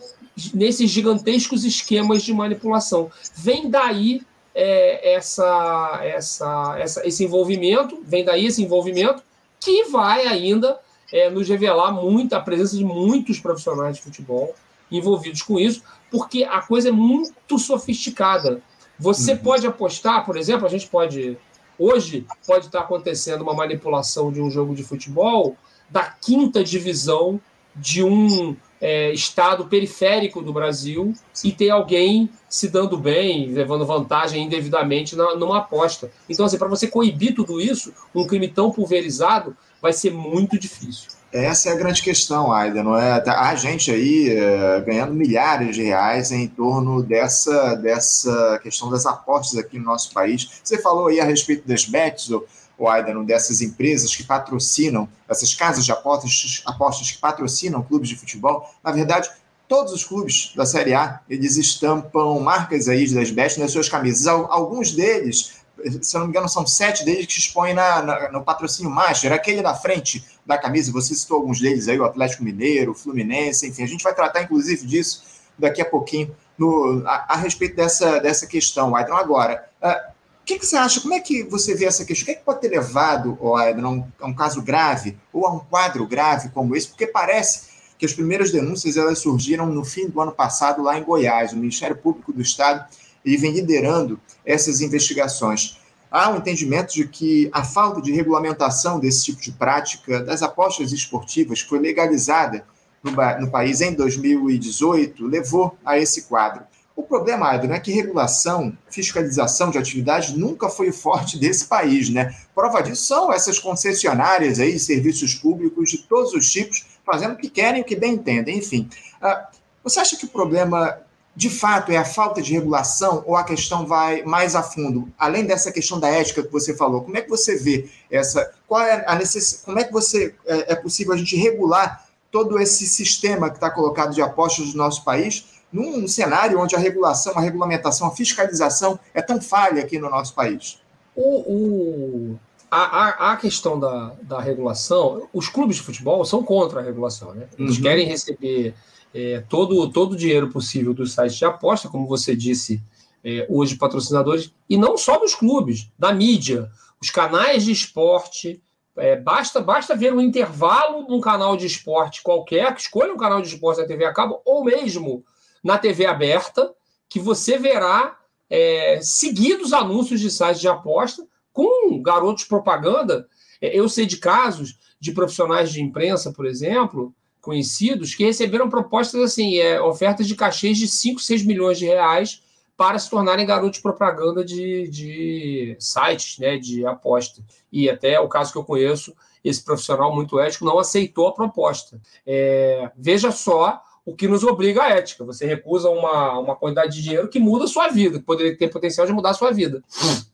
nesses 0.53 0.89
gigantescos 0.91 1.65
esquemas 1.65 2.21
de 2.21 2.31
manipulação. 2.31 3.11
Vem 3.35 3.71
daí 3.71 4.21
é, 4.53 5.15
essa, 5.15 5.99
essa, 6.03 6.75
essa, 6.77 7.07
esse 7.07 7.23
envolvimento, 7.23 8.03
vem 8.05 8.23
daí 8.23 8.45
esse 8.45 8.61
envolvimento, 8.61 9.23
que 9.59 9.85
vai 9.85 10.27
ainda 10.27 10.79
é, 11.11 11.27
nos 11.29 11.49
revelar 11.49 11.91
muito, 11.91 12.33
a 12.33 12.39
presença 12.39 12.77
de 12.77 12.85
muitos 12.85 13.39
profissionais 13.39 13.95
de 13.95 14.03
futebol 14.03 14.55
envolvidos 14.91 15.41
com 15.41 15.59
isso, 15.59 15.81
porque 16.13 16.43
a 16.43 16.61
coisa 16.61 16.89
é 16.89 16.91
muito 16.91 17.57
sofisticada. 17.57 18.61
Você 18.99 19.31
uhum. 19.31 19.39
pode 19.39 19.65
apostar, 19.65 20.23
por 20.23 20.37
exemplo, 20.37 20.67
a 20.67 20.69
gente 20.69 20.87
pode. 20.87 21.35
Hoje 21.79 22.27
pode 22.45 22.67
estar 22.67 22.81
acontecendo 22.81 23.41
uma 23.41 23.55
manipulação 23.55 24.31
de 24.31 24.39
um 24.39 24.51
jogo 24.51 24.75
de 24.75 24.83
futebol 24.83 25.57
da 25.89 26.03
quinta 26.03 26.63
divisão 26.63 27.41
de 27.75 28.03
um 28.03 28.55
é, 28.79 29.11
estado 29.11 29.65
periférico 29.65 30.39
do 30.39 30.53
Brasil 30.53 31.15
e 31.43 31.51
ter 31.51 31.71
alguém 31.71 32.29
se 32.47 32.69
dando 32.69 32.95
bem, 32.95 33.47
levando 33.47 33.83
vantagem 33.83 34.43
indevidamente 34.43 35.15
na, 35.15 35.35
numa 35.35 35.57
aposta. 35.57 36.11
Então, 36.29 36.45
assim, 36.45 36.59
para 36.59 36.67
você 36.67 36.85
coibir 36.85 37.33
tudo 37.33 37.59
isso, 37.59 37.91
um 38.13 38.27
crime 38.27 38.47
tão 38.47 38.69
pulverizado 38.69 39.57
vai 39.81 39.93
ser 39.93 40.13
muito 40.13 40.59
difícil. 40.59 41.09
Essa 41.33 41.69
é 41.69 41.71
a 41.71 41.75
grande 41.75 42.03
questão, 42.03 42.51
Aida, 42.51 42.83
não 42.83 42.95
é? 42.95 43.19
Tá, 43.19 43.49
a 43.49 43.55
gente 43.55 43.89
aí 43.89 44.29
é, 44.29 44.81
ganhando 44.81 45.15
milhares 45.15 45.75
de 45.75 45.81
reais 45.81 46.31
em 46.31 46.47
torno 46.47 47.01
dessa, 47.01 47.73
dessa 47.73 48.59
questão 48.61 48.91
das 48.91 49.07
apostas 49.07 49.57
aqui 49.57 49.79
no 49.79 49.85
nosso 49.85 50.13
país. 50.13 50.61
Você 50.63 50.77
falou 50.77 51.07
aí 51.07 51.19
a 51.19 51.25
respeito 51.25 51.67
das 51.67 51.85
bets, 51.85 52.29
o 52.77 52.87
Aidan, 52.87 53.23
dessas 53.23 53.61
empresas 53.61 54.15
que 54.15 54.23
patrocinam, 54.23 55.09
essas 55.27 55.55
casas 55.55 55.83
de 55.83 55.91
apostas, 55.91 56.61
apostas 56.67 57.09
que 57.09 57.17
patrocinam 57.17 57.81
clubes 57.81 58.09
de 58.09 58.15
futebol, 58.15 58.69
na 58.83 58.91
verdade, 58.91 59.27
todos 59.67 59.91
os 59.91 60.03
clubes 60.03 60.53
da 60.55 60.67
Série 60.67 60.93
A, 60.93 61.19
eles 61.27 61.57
estampam 61.57 62.39
marcas 62.41 62.87
aí 62.87 63.11
das 63.11 63.31
best 63.31 63.59
nas 63.59 63.71
suas 63.71 63.89
camisas. 63.89 64.27
Alguns 64.27 64.91
deles, 64.91 65.62
se 66.01 66.13
não 66.15 66.23
me 66.23 66.29
engano, 66.29 66.47
são 66.47 66.65
sete 66.65 67.03
deles 67.03 67.25
que 67.25 67.39
expõem 67.39 67.73
na, 67.73 68.01
na, 68.01 68.31
no 68.31 68.43
patrocínio 68.43 68.91
master, 68.91 69.31
aquele 69.31 69.61
da 69.61 69.73
frente 69.73 70.23
da 70.45 70.57
camisa, 70.57 70.91
você 70.91 71.15
citou 71.15 71.37
alguns 71.37 71.59
deles 71.59 71.87
aí, 71.87 71.99
o 71.99 72.05
Atlético 72.05 72.43
Mineiro, 72.43 72.91
o 72.91 72.95
Fluminense, 72.95 73.67
enfim, 73.67 73.83
a 73.83 73.87
gente 73.87 74.03
vai 74.03 74.13
tratar 74.13 74.41
inclusive 74.41 74.85
disso 74.85 75.23
daqui 75.57 75.81
a 75.81 75.85
pouquinho 75.85 76.35
no, 76.57 77.03
a, 77.05 77.33
a 77.33 77.35
respeito 77.37 77.75
dessa, 77.75 78.19
dessa 78.19 78.47
questão, 78.47 78.95
Aidan. 78.95 79.15
Agora, 79.15 79.69
uh, 79.81 80.13
o 80.41 80.45
que, 80.45 80.59
que, 80.59 80.65
você 80.65 80.75
acha? 80.75 80.99
Como 80.99 81.13
é 81.13 81.19
que 81.19 81.43
você 81.43 81.73
vê 81.73 81.85
essa 81.85 82.03
questão? 82.03 82.23
O 82.23 82.25
que, 82.25 82.31
é 82.31 82.35
que 82.35 82.43
pode 82.43 82.59
ter 82.59 82.67
levado 82.67 83.37
a 83.41 83.71
um, 83.87 84.05
a 84.19 84.27
um 84.27 84.33
caso 84.33 84.61
grave 84.61 85.17
ou 85.31 85.47
a 85.47 85.53
um 85.53 85.59
quadro 85.59 86.05
grave 86.05 86.49
como 86.49 86.75
esse? 86.75 86.89
Porque 86.89 87.07
parece 87.07 87.71
que 87.97 88.05
as 88.05 88.13
primeiras 88.13 88.51
denúncias 88.51 88.97
elas 88.97 89.19
surgiram 89.19 89.65
no 89.67 89.85
fim 89.85 90.09
do 90.09 90.19
ano 90.19 90.33
passado 90.33 90.83
lá 90.83 90.97
em 90.97 91.03
Goiás. 91.03 91.53
O 91.53 91.55
Ministério 91.55 91.95
Público 91.95 92.33
do 92.33 92.41
Estado 92.41 92.85
ele 93.25 93.37
vem 93.37 93.51
liderando 93.51 94.19
essas 94.45 94.81
investigações. 94.81 95.77
Há 96.11 96.29
um 96.29 96.37
entendimento 96.37 96.93
de 96.93 97.07
que 97.07 97.49
a 97.51 97.63
falta 97.63 98.01
de 98.01 98.11
regulamentação 98.11 98.99
desse 98.99 99.25
tipo 99.25 99.41
de 99.41 99.51
prática 99.51 100.21
das 100.21 100.43
apostas 100.43 100.91
esportivas 100.91 101.63
que 101.63 101.69
foi 101.69 101.79
legalizada 101.79 102.65
no, 103.01 103.11
no 103.41 103.49
país 103.49 103.81
em 103.81 103.93
2018 103.93 105.25
levou 105.25 105.75
a 105.83 105.97
esse 105.97 106.23
quadro. 106.23 106.63
O 106.95 107.01
problema, 107.01 107.49
Adriano, 107.49 107.73
é 107.73 107.79
que 107.79 107.91
regulação, 107.91 108.77
fiscalização 108.89 109.71
de 109.71 109.79
atividades 109.79 110.33
nunca 110.33 110.69
foi 110.69 110.91
forte 110.91 111.39
desse 111.39 111.65
país, 111.65 112.09
né? 112.09 112.35
Prova 112.53 112.83
disso 112.83 113.05
são 113.07 113.33
essas 113.33 113.57
concessionárias 113.57 114.59
aí, 114.59 114.77
serviços 114.77 115.33
públicos 115.33 115.89
de 115.89 115.97
todos 115.97 116.33
os 116.33 116.51
tipos, 116.51 116.85
fazendo 117.03 117.33
o 117.33 117.37
que 117.37 117.49
querem, 117.49 117.81
o 117.81 117.85
que 117.85 117.95
bem 117.95 118.13
entendem, 118.13 118.59
enfim. 118.59 118.87
Uh, 119.19 119.57
você 119.83 119.99
acha 119.99 120.15
que 120.15 120.25
o 120.25 120.29
problema 120.29 120.99
de 121.35 121.49
fato 121.49 121.91
é 121.91 121.97
a 121.97 122.05
falta 122.05 122.41
de 122.41 122.53
regulação 122.53 123.23
ou 123.25 123.35
a 123.35 123.43
questão 123.43 123.87
vai 123.87 124.23
mais 124.23 124.55
a 124.55 124.61
fundo? 124.61 125.11
Além 125.17 125.45
dessa 125.45 125.71
questão 125.71 125.99
da 125.99 126.07
ética 126.07 126.43
que 126.43 126.51
você 126.51 126.75
falou, 126.75 127.01
como 127.01 127.17
é 127.17 127.21
que 127.21 127.29
você 127.29 127.57
vê 127.57 127.89
essa? 128.09 128.53
Qual 128.67 128.81
é 128.81 129.03
a 129.07 129.15
necessidade? 129.15 129.65
Como 129.65 129.79
é 129.79 129.83
que 129.83 129.91
você 129.91 130.35
é, 130.45 130.73
é 130.73 130.75
possível 130.75 131.13
a 131.13 131.17
gente 131.17 131.35
regular 131.35 132.05
todo 132.31 132.59
esse 132.59 132.85
sistema 132.85 133.49
que 133.49 133.57
está 133.57 133.69
colocado 133.69 134.13
de 134.13 134.21
apostas 134.21 134.67
no 134.67 134.77
nosso 134.77 135.03
país 135.03 135.45
num 135.71 136.07
cenário 136.07 136.59
onde 136.59 136.75
a 136.75 136.79
regulação, 136.79 137.33
a 137.35 137.41
regulamentação, 137.41 138.07
a 138.07 138.11
fiscalização 138.11 138.99
é 139.11 139.21
tão 139.21 139.41
falha 139.41 139.81
aqui 139.81 139.97
no 139.97 140.09
nosso 140.09 140.35
país? 140.35 140.79
O, 141.15 141.39
o 141.39 142.39
a, 142.69 142.77
a, 142.77 143.33
a, 143.33 143.37
questão 143.37 143.79
da, 143.79 144.13
da 144.21 144.39
regulação, 144.39 145.27
os 145.33 145.47
clubes 145.47 145.77
de 145.77 145.83
futebol 145.83 146.23
são 146.25 146.43
contra 146.43 146.79
a 146.79 146.83
regulação, 146.83 147.33
né? 147.33 147.47
Eles 147.57 147.77
uhum. 147.77 147.83
querem 147.83 148.07
receber 148.07 148.73
é, 149.13 149.43
todo, 149.47 149.89
todo 149.91 150.13
o 150.13 150.17
dinheiro 150.17 150.49
possível 150.49 150.93
dos 150.93 151.13
sites 151.13 151.37
de 151.37 151.45
aposta, 151.45 151.87
como 151.87 152.07
você 152.07 152.35
disse, 152.35 152.81
é, 153.23 153.45
hoje 153.49 153.75
patrocinadores, 153.75 154.53
e 154.69 154.75
não 154.75 154.97
só 154.97 155.17
dos 155.17 155.35
clubes, 155.35 155.89
da 155.97 156.11
mídia, 156.11 156.69
os 157.01 157.09
canais 157.09 157.63
de 157.63 157.71
esporte. 157.71 158.61
É, 158.95 159.15
basta, 159.15 159.59
basta 159.59 159.95
ver 159.95 160.13
um 160.13 160.21
intervalo 160.21 161.07
num 161.07 161.19
canal 161.19 161.57
de 161.57 161.65
esporte 161.65 162.21
qualquer, 162.21 162.73
que 162.75 162.81
escolha 162.81 163.13
um 163.13 163.17
canal 163.17 163.41
de 163.41 163.47
esporte 163.47 163.81
na 163.81 163.87
TV 163.87 164.05
a 164.05 164.13
cabo, 164.13 164.41
ou 164.45 164.63
mesmo 164.63 165.23
na 165.63 165.77
TV 165.77 166.05
aberta, 166.05 166.73
que 167.09 167.19
você 167.19 167.57
verá 167.57 168.17
é, 168.49 168.99
seguidos 169.01 169.73
anúncios 169.73 170.19
de 170.19 170.29
sites 170.29 170.61
de 170.61 170.67
aposta 170.67 171.25
com 171.51 172.01
garotos 172.01 172.43
propaganda. 172.43 173.27
É, 173.61 173.77
eu 173.77 173.89
sei 173.89 174.05
de 174.05 174.17
casos 174.17 174.77
de 174.99 175.11
profissionais 175.11 175.71
de 175.71 175.81
imprensa, 175.81 176.31
por 176.31 176.45
exemplo, 176.45 177.13
conhecidos 177.43 178.15
que 178.15 178.23
receberam 178.23 178.69
propostas 178.69 179.21
assim, 179.21 179.57
é, 179.57 179.79
ofertas 179.81 180.25
de 180.27 180.33
cachês 180.33 180.77
de 180.77 180.87
5, 180.87 181.19
6 181.19 181.45
milhões 181.45 181.77
de 181.77 181.85
reais 181.85 182.41
para 182.77 182.97
se 182.97 183.09
tornarem 183.09 183.45
garotos 183.45 183.77
de 183.77 183.83
propaganda 183.83 184.45
de, 184.45 184.87
de 184.87 185.75
sites 185.77 186.39
né, 186.39 186.57
de 186.57 186.85
aposta. 186.85 187.43
E 187.69 187.89
até 187.89 188.17
o 188.17 188.29
caso 188.29 188.53
que 188.53 188.57
eu 188.57 188.63
conheço, 188.63 189.13
esse 189.43 189.61
profissional 189.61 190.15
muito 190.15 190.39
ético 190.39 190.63
não 190.63 190.79
aceitou 190.79 191.27
a 191.27 191.33
proposta. 191.33 191.99
É, 192.25 192.89
veja 192.97 193.29
só 193.29 193.83
o 194.05 194.15
que 194.15 194.27
nos 194.27 194.45
obriga 194.45 194.83
à 194.83 194.89
ética. 194.91 195.25
Você 195.25 195.45
recusa 195.45 195.89
uma, 195.89 196.39
uma 196.39 196.55
quantidade 196.55 196.95
de 196.95 197.01
dinheiro 197.01 197.27
que 197.27 197.39
muda 197.39 197.65
a 197.65 197.67
sua 197.67 197.89
vida, 197.89 198.19
que 198.19 198.25
poderia 198.25 198.57
ter 198.57 198.69
potencial 198.69 199.05
de 199.05 199.11
mudar 199.11 199.31
a 199.31 199.33
sua 199.33 199.51
vida. 199.51 199.83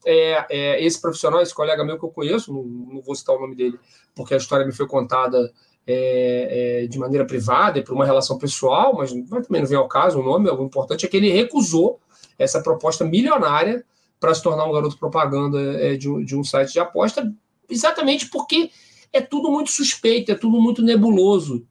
É, 0.05 0.45
é, 0.49 0.85
esse 0.85 1.01
profissional, 1.01 1.41
esse 1.41 1.55
colega 1.55 1.83
meu 1.83 1.97
que 1.97 2.05
eu 2.05 2.09
conheço, 2.09 2.53
não, 2.53 2.63
não, 2.63 3.01
vou 3.01 3.15
citar 3.15 3.35
o 3.35 3.39
nome 3.39 3.55
dele, 3.55 3.79
porque 4.15 4.35
a 4.35 4.37
história 4.37 4.65
me 4.65 4.71
foi 4.71 4.87
contada 4.87 5.51
é, 5.91 6.83
é, 6.83 6.87
de 6.87 6.99
maneira 6.99 7.25
privada 7.25 7.79
e 7.79 7.83
por 7.83 7.95
uma 7.95 8.05
relação 8.05 8.37
pessoal, 8.37 8.95
mas, 8.95 9.11
mas 9.11 9.47
também 9.47 9.61
não 9.61 9.67
vem 9.67 9.77
ao 9.77 9.87
caso 9.87 10.19
o 10.19 10.23
nome, 10.23 10.47
o 10.47 10.63
importante 10.63 11.03
é 11.03 11.09
que 11.09 11.17
ele 11.17 11.31
recusou 11.31 11.99
essa 12.37 12.61
proposta 12.61 13.03
milionária 13.03 13.83
para 14.19 14.35
se 14.35 14.43
tornar 14.43 14.65
um 14.65 14.71
garoto 14.71 14.99
propaganda 14.99 15.59
é, 15.81 15.95
de, 15.95 16.07
um, 16.07 16.23
de 16.23 16.35
um 16.35 16.43
site 16.43 16.73
de 16.73 16.79
aposta, 16.79 17.33
exatamente 17.67 18.29
porque 18.29 18.69
é 19.11 19.19
tudo 19.19 19.49
muito 19.49 19.71
suspeito, 19.71 20.31
é 20.31 20.35
tudo 20.35 20.61
muito 20.61 20.83
nebuloso. 20.83 21.65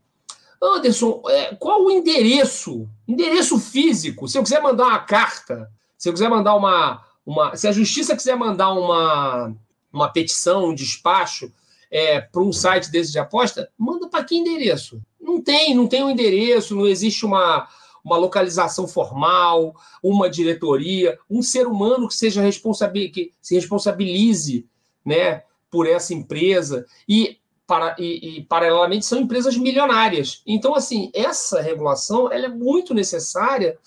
Anderson, 0.61 1.23
é, 1.29 1.55
qual 1.55 1.85
o 1.85 1.91
endereço? 1.91 2.89
Endereço 3.07 3.57
físico. 3.61 4.27
Se 4.27 4.37
eu 4.37 4.43
quiser 4.43 4.61
mandar 4.61 4.87
uma 4.87 4.99
carta, 4.99 5.71
se 5.97 6.09
eu 6.09 6.13
quiser 6.13 6.29
mandar 6.29 6.57
uma. 6.57 7.05
uma 7.25 7.55
se 7.55 7.69
a 7.69 7.73
justiça 7.73 8.17
quiser 8.17 8.37
mandar 8.37 8.73
uma, 8.73 9.55
uma 9.93 10.09
petição, 10.09 10.71
um 10.71 10.75
despacho, 10.75 11.53
é, 11.91 12.21
para 12.21 12.43
um 12.43 12.53
site 12.53 12.91
desse 12.91 13.13
de 13.13 13.19
aposta, 13.19 13.71
manda 13.77 14.09
para 14.09 14.25
que 14.25 14.37
endereço? 14.37 15.01
Não 15.21 15.41
tem, 15.41 15.75
não 15.75 15.87
tem 15.87 16.03
um 16.03 16.11
endereço, 16.11 16.77
não 16.77 16.87
existe 16.87 17.25
uma, 17.25 17.69
uma 18.05 18.17
localização 18.17 18.87
formal, 18.87 19.75
uma 20.03 20.29
diretoria, 20.29 21.19
um 21.29 21.43
ser 21.43 21.67
humano 21.67 22.09
que 22.09 22.15
seja 22.15 22.43
responsabil, 22.43 23.11
que 23.13 23.33
se 23.41 23.55
responsabilize 23.55 24.67
né, 25.05 25.43
por 25.71 25.87
essa 25.87 26.15
empresa. 26.15 26.87
E, 27.09 27.39
para, 27.67 27.95
e, 27.99 28.39
e, 28.39 28.45
paralelamente, 28.45 29.05
são 29.05 29.21
empresas 29.21 29.57
milionárias. 29.57 30.43
Então, 30.47 30.75
assim, 30.75 31.11
essa 31.15 31.61
regulação 31.61 32.33
ela 32.33 32.47
é 32.47 32.49
muito 32.49 32.95
necessária 32.95 33.79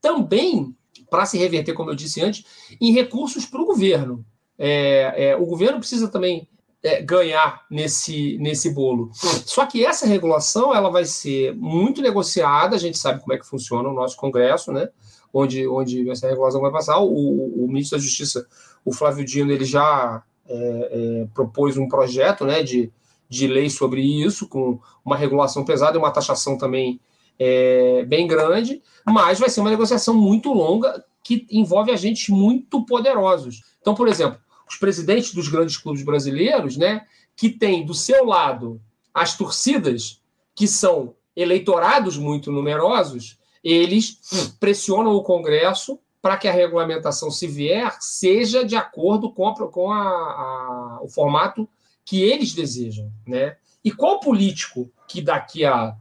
também 0.00 0.74
para 1.08 1.24
se 1.24 1.38
reverter, 1.38 1.72
como 1.72 1.90
eu 1.90 1.94
disse 1.94 2.20
antes, 2.20 2.44
em 2.80 2.92
recursos 2.92 3.46
para 3.46 3.62
o 3.62 3.64
governo. 3.64 4.24
É, 4.58 5.28
é, 5.28 5.36
o 5.36 5.46
governo 5.46 5.78
precisa 5.78 6.08
também 6.08 6.46
é, 6.84 7.00
ganhar 7.00 7.64
nesse, 7.70 8.36
nesse 8.38 8.70
bolo. 8.70 9.10
Só 9.14 9.64
que 9.64 9.84
essa 9.84 10.06
regulação 10.06 10.74
ela 10.74 10.90
vai 10.90 11.06
ser 11.06 11.54
muito 11.56 12.02
negociada, 12.02 12.76
a 12.76 12.78
gente 12.78 12.98
sabe 12.98 13.20
como 13.20 13.32
é 13.32 13.38
que 13.38 13.46
funciona 13.46 13.88
o 13.88 13.94
nosso 13.94 14.16
Congresso, 14.18 14.70
né? 14.70 14.88
onde, 15.32 15.66
onde 15.66 16.08
essa 16.10 16.28
regulação 16.28 16.60
vai 16.60 16.70
passar. 16.70 17.00
O, 17.00 17.64
o 17.64 17.66
ministro 17.66 17.98
da 17.98 18.04
Justiça, 18.04 18.46
o 18.84 18.92
Flávio 18.92 19.24
Dino, 19.24 19.50
ele 19.50 19.64
já 19.64 20.22
é, 20.46 20.54
é, 20.54 21.26
propôs 21.34 21.76
um 21.78 21.88
projeto 21.88 22.44
né, 22.44 22.62
de, 22.62 22.92
de 23.28 23.46
lei 23.48 23.70
sobre 23.70 24.00
isso, 24.02 24.46
com 24.46 24.78
uma 25.04 25.16
regulação 25.16 25.64
pesada 25.64 25.96
e 25.96 25.98
uma 25.98 26.12
taxação 26.12 26.58
também 26.58 27.00
é, 27.38 28.04
bem 28.04 28.28
grande, 28.28 28.80
mas 29.04 29.40
vai 29.40 29.48
ser 29.48 29.60
uma 29.60 29.70
negociação 29.70 30.14
muito 30.14 30.52
longa 30.52 31.04
que 31.22 31.46
envolve 31.50 31.90
agentes 31.90 32.28
muito 32.28 32.84
poderosos. 32.84 33.62
Então, 33.80 33.94
por 33.94 34.06
exemplo, 34.06 34.38
os 34.74 34.76
presidentes 34.76 35.32
dos 35.32 35.48
grandes 35.48 35.76
clubes 35.76 36.02
brasileiros, 36.02 36.76
né, 36.76 37.06
que 37.36 37.48
têm 37.48 37.86
do 37.86 37.94
seu 37.94 38.24
lado 38.24 38.80
as 39.12 39.36
torcidas, 39.36 40.20
que 40.54 40.66
são 40.66 41.14
eleitorados 41.36 42.18
muito 42.18 42.50
numerosos, 42.50 43.38
eles 43.62 44.18
pressionam 44.58 45.14
o 45.14 45.22
Congresso 45.22 45.98
para 46.20 46.36
que 46.36 46.48
a 46.48 46.52
regulamentação, 46.52 47.30
se 47.30 47.46
vier, 47.46 47.96
seja 48.00 48.64
de 48.64 48.76
acordo 48.76 49.30
com, 49.30 49.48
a, 49.48 49.54
com 49.70 49.92
a, 49.92 50.00
a, 50.00 50.98
o 51.02 51.08
formato 51.08 51.68
que 52.04 52.22
eles 52.22 52.52
desejam. 52.52 53.12
Né? 53.26 53.56
E 53.84 53.90
qual 53.92 54.20
político 54.20 54.90
que 55.06 55.20
daqui 55.20 55.64
a, 55.64 55.94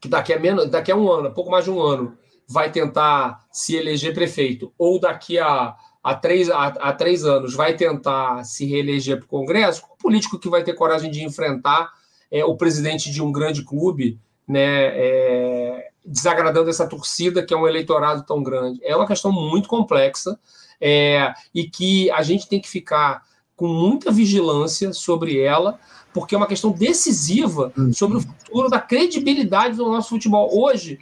que 0.00 0.08
daqui 0.08 0.32
a, 0.32 0.38
menos, 0.38 0.70
daqui 0.70 0.92
a 0.92 0.96
um 0.96 1.10
ano, 1.10 1.34
pouco 1.34 1.50
mais 1.50 1.64
de 1.64 1.70
um 1.70 1.80
ano, 1.80 2.16
vai 2.48 2.70
tentar 2.70 3.46
se 3.50 3.74
eleger 3.74 4.14
prefeito, 4.14 4.72
ou 4.78 5.00
daqui 5.00 5.38
a 5.38 5.76
há 6.04 6.14
três, 6.14 6.50
há, 6.50 6.66
há 6.66 6.92
três 6.92 7.24
anos 7.24 7.54
vai 7.54 7.74
tentar 7.74 8.44
se 8.44 8.66
reeleger 8.66 9.16
para 9.16 9.24
o 9.24 9.28
Congresso, 9.28 9.80
qual 9.80 9.96
político 9.96 10.38
que 10.38 10.50
vai 10.50 10.62
ter 10.62 10.74
coragem 10.74 11.10
de 11.10 11.24
enfrentar 11.24 11.90
é, 12.30 12.44
o 12.44 12.56
presidente 12.56 13.10
de 13.10 13.22
um 13.22 13.32
grande 13.32 13.64
clube, 13.64 14.18
né, 14.46 14.60
é, 14.60 15.88
desagradando 16.04 16.68
essa 16.68 16.86
torcida 16.86 17.42
que 17.42 17.54
é 17.54 17.56
um 17.56 17.66
eleitorado 17.66 18.22
tão 18.26 18.42
grande? 18.42 18.78
É 18.84 18.94
uma 18.94 19.06
questão 19.06 19.32
muito 19.32 19.66
complexa 19.66 20.38
é, 20.78 21.32
e 21.54 21.64
que 21.64 22.10
a 22.10 22.22
gente 22.22 22.46
tem 22.46 22.60
que 22.60 22.68
ficar 22.68 23.22
com 23.56 23.66
muita 23.66 24.12
vigilância 24.12 24.92
sobre 24.92 25.40
ela, 25.40 25.78
porque 26.12 26.34
é 26.34 26.38
uma 26.38 26.46
questão 26.46 26.70
decisiva 26.70 27.72
uhum. 27.76 27.92
sobre 27.92 28.18
o 28.18 28.20
futuro 28.20 28.68
da 28.68 28.78
credibilidade 28.78 29.76
do 29.76 29.86
nosso 29.86 30.10
futebol. 30.10 30.50
Hoje, 30.52 30.98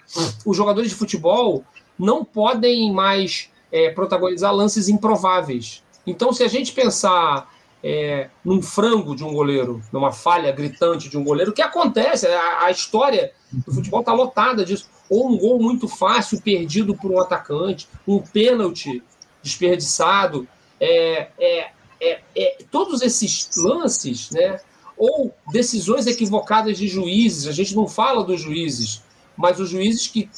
os 0.47 0.56
jogadores 0.56 0.90
de 0.90 0.97
futebol 0.97 1.64
não 1.99 2.25
podem 2.25 2.92
mais 2.92 3.50
é, 3.73 3.91
protagonizar 3.91 4.55
lances 4.55 4.88
improváveis. 4.88 5.83
Então, 6.07 6.33
se 6.33 6.45
a 6.45 6.49
gente 6.49 6.73
pensar 6.73 7.50
é, 7.83 8.29
num 8.45 8.61
frango 8.62 9.17
de 9.17 9.25
um 9.25 9.33
goleiro, 9.33 9.83
numa 9.91 10.12
falha 10.12 10.52
gritante 10.52 11.09
de 11.09 11.17
um 11.17 11.25
goleiro, 11.25 11.50
o 11.50 11.55
que 11.55 11.62
acontece? 11.62 12.26
A, 12.26 12.67
a 12.67 12.71
história 12.71 13.33
do 13.50 13.73
futebol 13.73 14.00
está 14.00 14.12
lotada 14.12 14.64
disso. 14.64 14.88
Ou 15.09 15.29
um 15.29 15.38
gol 15.38 15.61
muito 15.61 15.88
fácil 15.88 16.41
perdido 16.41 16.95
por 16.95 17.11
um 17.11 17.21
atacante, 17.21 17.88
um 18.07 18.19
pênalti 18.19 19.02
desperdiçado. 19.43 20.47
É, 20.79 21.29
é, 21.38 21.71
é, 22.00 22.21
é 22.37 22.59
todos 22.71 23.02
esses 23.02 23.50
lances, 23.57 24.31
né? 24.31 24.61
ou 24.97 25.35
decisões 25.50 26.07
equivocadas 26.07 26.79
de 26.79 26.87
juízes, 26.87 27.49
a 27.49 27.52
gente 27.52 27.75
não 27.75 27.88
fala 27.88 28.23
dos 28.23 28.41
juízes, 28.41 29.02
mas 29.37 29.59
os 29.59 29.69
juízes 29.69 30.07
que 30.07 30.31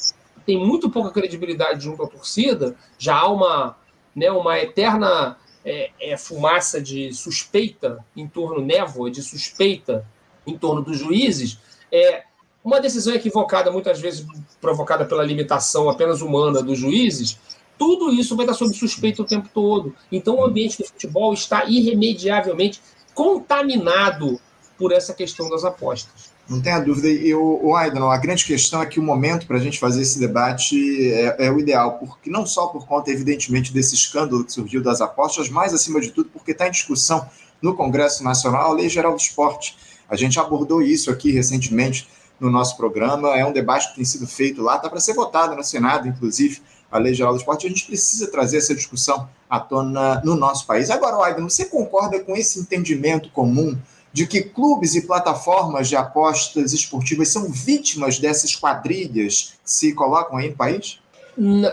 tem 0.45 0.57
muito 0.57 0.89
pouca 0.89 1.11
credibilidade 1.11 1.83
junto 1.83 2.03
à 2.03 2.07
torcida, 2.07 2.75
já 2.97 3.17
há 3.17 3.27
uma, 3.27 3.77
né, 4.15 4.31
uma 4.31 4.59
eterna 4.59 5.37
é, 5.63 5.91
é, 5.99 6.17
fumaça 6.17 6.81
de 6.81 7.13
suspeita 7.13 8.05
em 8.15 8.27
torno, 8.27 8.63
névoa 8.63 9.09
de 9.09 9.23
suspeita 9.23 10.05
em 10.45 10.57
torno 10.57 10.81
dos 10.81 10.99
juízes, 10.99 11.59
é 11.91 12.23
uma 12.63 12.79
decisão 12.79 13.13
equivocada, 13.13 13.71
muitas 13.71 13.99
vezes 13.99 14.25
provocada 14.59 15.05
pela 15.05 15.23
limitação 15.23 15.89
apenas 15.89 16.21
humana 16.21 16.61
dos 16.61 16.79
juízes, 16.79 17.39
tudo 17.77 18.11
isso 18.11 18.35
vai 18.35 18.45
estar 18.45 18.57
sob 18.57 18.73
suspeita 18.73 19.21
o 19.21 19.25
tempo 19.25 19.49
todo. 19.53 19.95
Então, 20.11 20.37
o 20.37 20.45
ambiente 20.45 20.77
do 20.77 20.87
futebol 20.87 21.33
está 21.33 21.65
irremediavelmente 21.65 22.81
contaminado 23.13 24.39
por 24.77 24.91
essa 24.91 25.13
questão 25.13 25.49
das 25.49 25.63
apostas. 25.63 26.34
Não 26.47 26.61
tenha 26.61 26.79
dúvida. 26.79 27.07
E 27.07 27.33
o, 27.33 27.75
Aidan, 27.75 28.07
a 28.07 28.17
grande 28.17 28.45
questão 28.45 28.81
é 28.81 28.85
que 28.85 28.99
o 28.99 29.03
momento 29.03 29.47
para 29.47 29.57
a 29.57 29.59
gente 29.59 29.79
fazer 29.79 30.01
esse 30.01 30.19
debate 30.19 31.11
é, 31.11 31.45
é, 31.45 31.51
o 31.51 31.59
ideal, 31.59 31.97
porque 31.97 32.29
não 32.29 32.45
só 32.45 32.67
por 32.67 32.85
conta, 32.85 33.09
evidentemente, 33.09 33.73
desse 33.73 33.95
escândalo 33.95 34.43
que 34.43 34.53
surgiu 34.53 34.81
das 34.81 35.01
apostas, 35.01 35.49
mas, 35.49 35.73
acima 35.73 35.99
de 35.99 36.11
tudo, 36.11 36.29
porque 36.31 36.51
está 36.51 36.67
em 36.67 36.71
discussão 36.71 37.27
no 37.61 37.75
Congresso 37.75 38.23
Nacional 38.23 38.71
a 38.71 38.73
Lei 38.73 38.89
Geral 38.89 39.13
do 39.13 39.19
Esporte. 39.19 39.75
A 40.07 40.15
gente 40.15 40.39
abordou 40.39 40.83
isso 40.83 41.09
aqui 41.09 41.31
recentemente 41.31 42.07
no 42.39 42.51
nosso 42.51 42.77
programa. 42.77 43.35
É 43.35 43.43
um 43.43 43.51
debate 43.51 43.89
que 43.89 43.95
tem 43.95 44.05
sido 44.05 44.27
feito 44.27 44.61
lá, 44.61 44.75
está 44.75 44.87
para 44.87 44.99
ser 44.99 45.13
votado 45.13 45.55
no 45.55 45.63
Senado, 45.63 46.07
inclusive, 46.07 46.61
a 46.91 46.99
Lei 46.99 47.13
Geral 47.13 47.33
do 47.33 47.39
Esporte, 47.39 47.65
a 47.65 47.69
gente 47.69 47.85
precisa 47.85 48.29
trazer 48.29 48.57
essa 48.57 48.73
discussão 48.73 49.27
à 49.49 49.59
tona 49.59 50.21
no 50.23 50.35
nosso 50.35 50.65
país. 50.65 50.89
Agora, 50.89 51.25
Aiden, 51.25 51.43
você 51.43 51.65
concorda 51.65 52.19
com 52.19 52.35
esse 52.37 52.59
entendimento 52.59 53.29
comum 53.31 53.75
de 54.15 54.25
que 54.25 54.41
clubes 54.41 54.95
e 54.95 55.05
plataformas 55.05 55.89
de 55.89 55.97
apostas 55.97 56.71
esportivas 56.71 57.27
são 57.27 57.51
vítimas 57.51 58.17
dessas 58.17 58.55
quadrilhas 58.55 59.55
que 59.61 59.69
se 59.69 59.93
colocam 59.93 60.37
aí 60.37 60.51
no 60.51 60.55
país? 60.55 60.99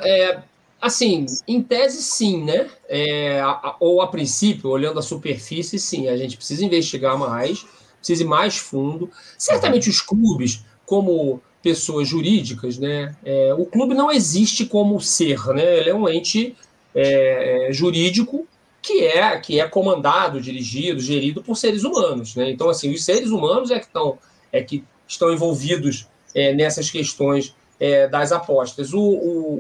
É, 0.03 0.41
assim, 0.81 1.25
em 1.47 1.63
tese, 1.63 2.03
sim, 2.03 2.43
né? 2.43 2.69
É, 2.89 3.41
ou 3.79 4.03
a 4.03 4.09
princípio, 4.09 4.71
olhando 4.71 4.99
a 4.99 5.03
superfície, 5.03 5.79
sim, 5.79 6.09
a 6.09 6.17
gente 6.17 6.37
precisa 6.37 6.65
investigar 6.65 7.17
mais, 7.17 7.65
precisa 7.99 8.25
ir 8.25 8.27
mais 8.27 8.57
fundo. 8.57 9.09
Certamente 9.39 9.89
os 9.89 10.01
clubes, 10.01 10.65
como 10.85 11.41
pessoas 11.63 12.09
jurídicas, 12.09 12.77
né? 12.77 13.15
É, 13.25 13.55
o 13.57 13.65
clube 13.65 13.95
não 13.95 14.11
existe 14.11 14.67
como 14.67 15.01
ser, 15.01 15.39
né? 15.55 15.79
Ele 15.79 15.91
é 15.91 15.95
um 15.95 16.09
ente 16.09 16.57
é, 16.93 17.69
é 17.69 17.73
jurídico 17.73 18.49
que 18.83 19.05
é 19.05 19.39
que 19.39 19.61
é 19.61 19.69
comandado, 19.69 20.41
dirigido, 20.41 21.01
gerido 21.01 21.43
por 21.43 21.57
seres 21.57 21.85
humanos, 21.85 22.35
né? 22.35 22.51
Então, 22.51 22.69
assim, 22.69 22.93
os 22.93 23.05
seres 23.05 23.31
humanos 23.31 23.71
é 23.71 23.79
que 23.79 23.87
estão 23.87 24.19
é 24.53 24.61
que 24.63 24.85
estão 25.07 25.33
envolvidos 25.33 26.09
é, 26.35 26.53
nessas 26.53 26.91
questões 26.91 27.55
é, 27.79 28.09
das 28.09 28.33
apostas. 28.33 28.93
O, 28.93 29.01
o, 29.01 29.55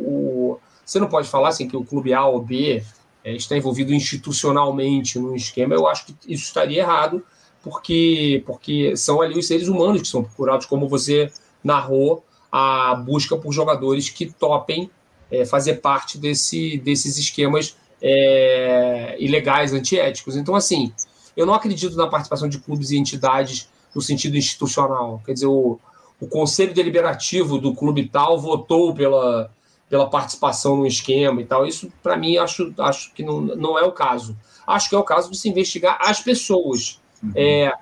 o, 0.52 0.60
você 0.84 0.98
não 0.98 1.08
pode 1.08 1.28
falar 1.28 1.48
assim 1.48 1.68
que 1.68 1.76
o 1.76 1.84
clube 1.84 2.12
A 2.12 2.26
ou 2.26 2.42
B 2.42 2.82
é, 3.24 3.32
está 3.32 3.56
envolvido 3.56 3.94
institucionalmente 3.94 5.18
no 5.18 5.36
esquema. 5.36 5.74
Eu 5.74 5.86
acho 5.86 6.06
que 6.06 6.14
isso 6.26 6.44
estaria 6.44 6.80
errado, 6.80 7.24
porque 7.62 8.42
porque 8.44 8.96
são 8.96 9.22
ali 9.22 9.38
os 9.38 9.46
seres 9.46 9.68
humanos 9.68 10.02
que 10.02 10.08
são 10.08 10.24
procurados, 10.24 10.66
como 10.66 10.88
você 10.88 11.30
narrou 11.62 12.24
a 12.50 12.94
busca 12.96 13.36
por 13.36 13.52
jogadores 13.52 14.10
que 14.10 14.26
topem 14.26 14.90
é, 15.30 15.46
fazer 15.46 15.76
parte 15.76 16.18
desse, 16.18 16.76
desses 16.78 17.16
esquemas 17.16 17.76
é, 18.02 19.16
ilegais, 19.20 19.72
antiéticos. 19.72 20.36
Então, 20.36 20.54
assim, 20.56 20.92
eu 21.36 21.46
não 21.46 21.54
acredito 21.54 21.96
na 21.96 22.08
participação 22.08 22.48
de 22.48 22.58
clubes 22.58 22.90
e 22.90 22.98
entidades 22.98 23.68
no 23.94 24.02
sentido 24.02 24.36
institucional. 24.36 25.22
Quer 25.24 25.34
dizer, 25.34 25.46
o, 25.46 25.78
o 26.20 26.26
conselho 26.26 26.74
deliberativo 26.74 27.58
do 27.58 27.74
clube 27.74 28.08
tal 28.08 28.38
votou 28.40 28.92
pela, 28.94 29.50
pela 29.88 30.10
participação 30.10 30.76
no 30.76 30.86
esquema 30.86 31.40
e 31.40 31.44
tal. 31.44 31.64
Isso, 31.64 31.92
para 32.02 32.16
mim, 32.16 32.36
acho, 32.36 32.74
acho 32.78 33.12
que 33.12 33.22
não, 33.22 33.40
não 33.40 33.78
é 33.78 33.82
o 33.82 33.92
caso. 33.92 34.36
Acho 34.66 34.88
que 34.88 34.94
é 34.94 34.98
o 34.98 35.04
caso 35.04 35.30
de 35.30 35.38
se 35.38 35.48
investigar 35.48 35.98
as 36.00 36.20
pessoas. 36.20 37.00
Uhum. 37.22 37.32
É, 37.36 37.72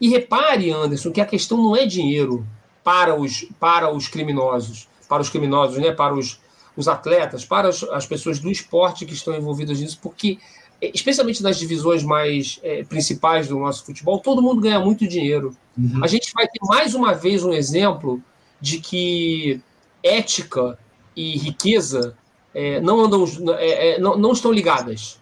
e 0.00 0.08
repare, 0.08 0.70
Anderson, 0.70 1.10
que 1.10 1.20
a 1.20 1.26
questão 1.26 1.58
não 1.58 1.76
é 1.76 1.86
dinheiro 1.86 2.46
para 2.82 3.14
os, 3.14 3.46
para 3.58 3.92
os 3.92 4.08
criminosos, 4.08 4.88
para 5.08 5.22
os 5.22 5.28
criminosos, 5.28 5.78
né, 5.78 5.92
para 5.92 6.14
os, 6.14 6.40
os 6.76 6.88
atletas, 6.88 7.44
para 7.44 7.68
as, 7.68 7.82
as 7.84 8.06
pessoas 8.06 8.38
do 8.38 8.50
esporte 8.50 9.04
que 9.04 9.14
estão 9.14 9.34
envolvidas 9.34 9.80
nisso, 9.80 9.98
porque, 10.02 10.38
é, 10.80 10.90
especialmente 10.94 11.42
nas 11.42 11.58
divisões 11.58 12.02
mais 12.02 12.58
é, 12.62 12.84
principais 12.84 13.48
do 13.48 13.58
nosso 13.58 13.84
futebol, 13.84 14.18
todo 14.20 14.42
mundo 14.42 14.60
ganha 14.60 14.80
muito 14.80 15.06
dinheiro. 15.06 15.56
Uhum. 15.76 16.02
A 16.02 16.06
gente 16.06 16.32
vai 16.32 16.46
ter 16.46 16.60
mais 16.62 16.94
uma 16.94 17.12
vez 17.14 17.44
um 17.44 17.52
exemplo 17.52 18.22
de 18.60 18.78
que 18.78 19.60
ética 20.02 20.78
e 21.14 21.36
riqueza 21.36 22.16
é, 22.54 22.80
não 22.80 23.00
andam, 23.00 23.24
é, 23.58 23.98
não, 23.98 24.16
não 24.16 24.32
estão 24.32 24.52
ligadas. 24.52 25.20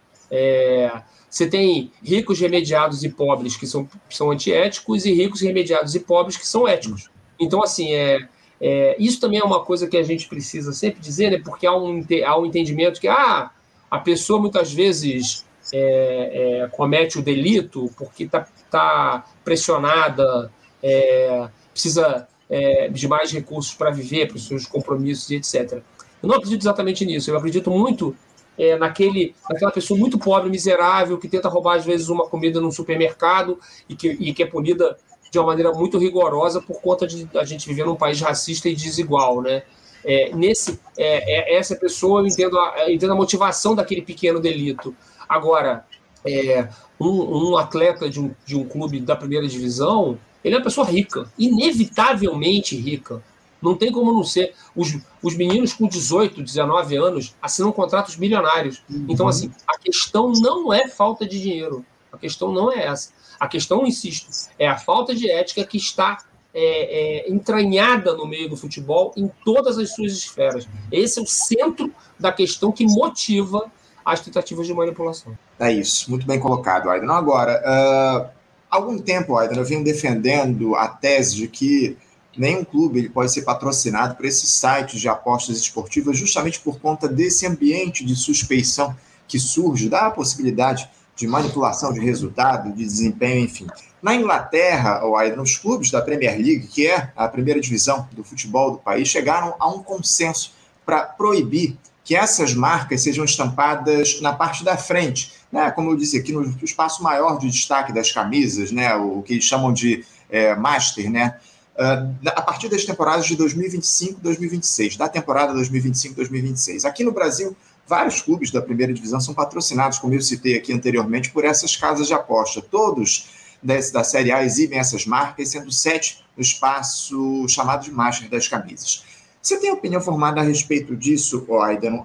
Você 1.31 1.47
tem 1.47 1.93
ricos 2.03 2.41
remediados 2.41 3.05
e 3.05 3.09
pobres 3.09 3.57
que 3.57 3.67
são, 3.67 3.89
são 4.09 4.31
antiéticos 4.31 5.05
e 5.05 5.13
ricos 5.13 5.41
remediados 5.41 5.95
e 5.95 6.01
pobres 6.01 6.37
que 6.37 6.47
são 6.47 6.67
éticos. 6.67 7.11
Então, 7.39 7.63
assim, 7.63 7.93
é, 7.93 8.27
é, 8.61 8.97
isso 8.99 9.21
também 9.21 9.39
é 9.39 9.45
uma 9.45 9.65
coisa 9.65 9.87
que 9.87 9.97
a 9.97 10.03
gente 10.03 10.29
precisa 10.29 10.73
sempre 10.73 11.01
dizer, 11.01 11.31
né? 11.31 11.41
Porque 11.43 11.67
há 11.67 11.77
um, 11.77 12.05
há 12.25 12.39
um 12.39 12.47
entendimento 12.47 13.01
que 13.01 13.09
ah, 13.09 13.51
a 13.91 13.99
pessoa 13.99 14.41
muitas 14.41 14.73
vezes 14.73 15.45
é, 15.73 16.63
é, 16.63 16.69
comete 16.69 17.19
o 17.19 17.23
delito 17.23 17.91
porque 17.97 18.25
está 18.25 18.47
tá 18.71 19.25
pressionada, 19.45 20.51
é, 20.83 21.49
precisa 21.73 22.27
é, 22.51 22.89
de 22.89 23.07
mais 23.07 23.33
recursos 23.33 23.75
para 23.75 23.91
viver, 23.91 24.29
para 24.29 24.37
os 24.37 24.47
seus 24.47 24.67
compromissos 24.67 25.31
e 25.31 25.37
etc. 25.37 25.83
Eu 26.23 26.29
não 26.29 26.37
acredito 26.37 26.63
exatamente 26.63 27.05
nisso. 27.05 27.31
Eu 27.31 27.37
acredito 27.37 27.71
muito 27.71 28.17
é, 28.59 28.77
naquele, 28.77 29.35
naquela 29.49 29.71
pessoa 29.71 29.99
muito 29.99 30.19
pobre, 30.19 30.51
miserável, 30.51 31.17
que 31.19 31.29
tenta 31.29 31.49
roubar 31.49 31.77
às 31.77 31.85
vezes 31.85 32.09
uma 32.09 32.27
comida 32.27 32.61
num 32.61 32.73
supermercado 32.73 33.59
e 33.89 33.95
que, 33.95 34.09
e 34.09 34.35
que 34.35 34.43
é 34.43 34.47
punida 34.47 34.97
de 35.31 35.39
uma 35.39 35.47
maneira 35.47 35.73
muito 35.73 35.99
rigorosa 35.99 36.61
por 36.61 36.81
conta 36.81 37.07
de 37.07 37.29
a 37.37 37.45
gente 37.45 37.67
viver 37.67 37.85
num 37.85 37.97
país 37.97 38.21
racista 38.21 38.69
e 38.69 38.75
desigual, 38.75 39.43
né? 39.43 39.63
É, 40.05 40.35
nesse, 40.35 40.81
é, 40.97 41.55
é, 41.55 41.59
essa 41.59 41.75
pessoa 41.75 42.21
eu 42.21 42.27
entendo, 42.27 42.59
a, 42.59 42.89
eu 42.89 42.95
entendo 42.95 43.13
a 43.13 43.17
motivação 43.17 43.75
daquele 43.75 44.03
pequeno 44.03 44.41
delito. 44.41 44.95
Agora, 45.29 45.85
é, 46.25 46.69
um, 47.01 47.51
um, 47.51 47.57
atleta 47.57 48.09
de 48.09 48.21
um, 48.21 48.35
de 48.45 48.57
um 48.57 48.65
clube 48.65 49.01
da 49.01 49.17
primeira 49.17 49.47
divisão, 49.47 50.19
ele 50.43 50.55
é 50.55 50.59
uma 50.59 50.65
pessoa 50.65 50.87
rica, 50.87 51.31
inevitavelmente 51.39 52.77
rica. 52.77 53.23
Não 53.61 53.75
tem 53.75 53.91
como 53.91 54.13
não 54.13 54.23
ser. 54.23 54.55
Os, 54.75 54.97
os 55.21 55.37
meninos 55.37 55.73
com 55.73 55.89
18, 55.89 56.43
19 56.43 56.97
anos 56.97 57.35
assinam 57.43 57.73
contratos 57.73 58.17
milionários. 58.17 58.83
Uhum. 58.89 59.07
Então, 59.09 59.27
assim, 59.27 59.51
a 59.67 59.77
questão 59.79 60.33
não 60.33 60.73
é 60.73 60.87
falta 60.87 61.27
de 61.27 61.41
dinheiro. 61.41 61.85
A 62.13 62.17
questão 62.17 62.53
não 62.53 62.73
é 62.73 62.87
essa. 62.87 63.13
A 63.39 63.47
questão, 63.47 63.87
insisto, 63.87 64.29
é 64.59 64.67
a 64.67 64.77
falta 64.77 65.15
de 65.15 65.31
ética 65.31 65.65
que 65.65 65.77
está 65.77 66.19
é, 66.53 67.29
é, 67.29 67.31
entranhada 67.31 68.15
no 68.15 68.27
meio 68.27 68.49
do 68.49 68.57
futebol 68.57 69.13
em 69.17 69.31
todas 69.45 69.79
as 69.79 69.95
suas 69.95 70.13
esferas. 70.13 70.67
Esse 70.91 71.19
é 71.19 71.23
o 71.23 71.27
centro 71.27 71.93
da 72.19 72.33
questão 72.33 72.73
que 72.73 72.85
motiva 72.85 73.71
as 74.05 74.21
tentativas 74.21 74.67
de 74.67 74.75
manipulação. 74.75 75.39
É 75.59 75.71
isso, 75.71 76.11
muito 76.11 76.27
bem 76.27 76.41
colocado, 76.41 76.89
Aidan. 76.89 77.13
Agora, 77.13 77.61
uh, 77.61 78.31
há 78.71 78.77
algum 78.77 78.99
tempo, 78.99 79.37
Aidan, 79.37 79.57
eu 79.57 79.65
venho 79.65 79.85
defendendo 79.85 80.75
a 80.75 80.89
tese 80.89 81.37
de 81.37 81.47
que 81.47 81.97
nenhum 82.37 82.65
clube 82.65 83.01
ele 83.01 83.09
pode 83.09 83.31
ser 83.31 83.43
patrocinado 83.43 84.15
por 84.15 84.25
esses 84.25 84.49
sites 84.49 85.01
de 85.01 85.09
apostas 85.09 85.59
esportivas 85.59 86.17
justamente 86.17 86.61
por 86.61 86.81
conta 86.81 87.09
desse 87.09 87.47
ambiente 87.47 88.05
de 88.05 88.17
suspeição 88.17 88.97
que 89.27 89.39
surge 89.39 89.89
da 89.89 90.11
possibilidade 90.11 90.89
de 91.19 91.27
manipulação 91.27 91.93
de 91.93 91.99
resultado, 91.99 92.73
de 92.73 92.85
desempenho, 92.85 93.45
enfim. 93.45 93.67
Na 94.01 94.15
Inglaterra, 94.15 95.05
ou 95.05 95.17
aí 95.17 95.35
nos 95.35 95.57
clubes 95.57 95.91
da 95.91 96.01
Premier 96.01 96.37
League, 96.37 96.69
que 96.69 96.87
é 96.87 97.11
a 97.17 97.27
primeira 97.27 97.61
divisão 97.61 98.09
do 98.13 98.23
futebol 98.23 98.71
do 98.71 98.79
país, 98.79 99.09
chegaram 99.09 99.57
a 99.59 99.69
um 99.69 99.83
consenso 99.83 100.55
para 100.87 101.03
proibir 101.03 101.77
que 102.05 102.15
essas 102.15 102.55
marcas 102.55 103.03
sejam 103.03 103.25
estampadas 103.25 104.21
na 104.21 104.33
parte 104.33 104.65
da 104.65 104.77
frente, 104.77 105.33
né? 105.51 105.73
Como 105.73 105.91
eu 105.91 105.97
disse 105.97 106.17
aqui, 106.17 106.33
no 106.33 106.57
espaço 106.63 107.03
maior 107.03 107.37
de 107.37 107.51
destaque 107.51 107.93
das 107.93 108.13
camisas, 108.13 108.71
né? 108.71 108.95
O 108.95 109.21
que 109.21 109.35
eles 109.35 109.45
chamam 109.45 109.73
de 109.73 110.05
é, 110.31 110.55
master, 110.55 111.11
né? 111.11 111.37
Uh, 111.75 112.17
a 112.27 112.43
partir 112.43 112.69
das 112.69 112.85
temporadas 112.85 113.27
de 113.27 113.37
2025 113.37 114.21
2026, 114.21 114.97
da 114.97 115.09
temporada 115.09 115.53
2025-2026. 115.55 116.85
Aqui 116.85 117.05
no 117.05 117.13
Brasil, 117.13 117.57
Vários 117.89 118.21
clubes 118.21 118.51
da 118.51 118.61
primeira 118.61 118.93
divisão 118.93 119.19
são 119.19 119.33
patrocinados, 119.33 119.99
como 119.99 120.13
eu 120.13 120.21
citei 120.21 120.57
aqui 120.57 120.73
anteriormente, 120.73 121.31
por 121.31 121.45
essas 121.45 121.75
casas 121.75 122.07
de 122.07 122.13
aposta. 122.15 122.61
Todos 122.61 123.31
da 123.63 124.05
Série 124.05 124.31
A 124.31 124.45
exibem 124.45 124.79
essas 124.79 125.07
marcas, 125.07 125.49
sendo 125.49 125.73
sete 125.73 126.25
no 126.37 126.43
espaço 126.43 127.47
chamado 127.49 127.83
de 127.83 127.91
Master 127.91 128.29
das 128.29 128.47
Camisas. 128.47 129.05
Você 129.41 129.59
tem 129.59 129.71
opinião 129.71 130.01
formada 130.01 130.41
a 130.41 130.45
respeito 130.45 130.95
disso, 130.95 131.47
Aidan? 131.63 132.03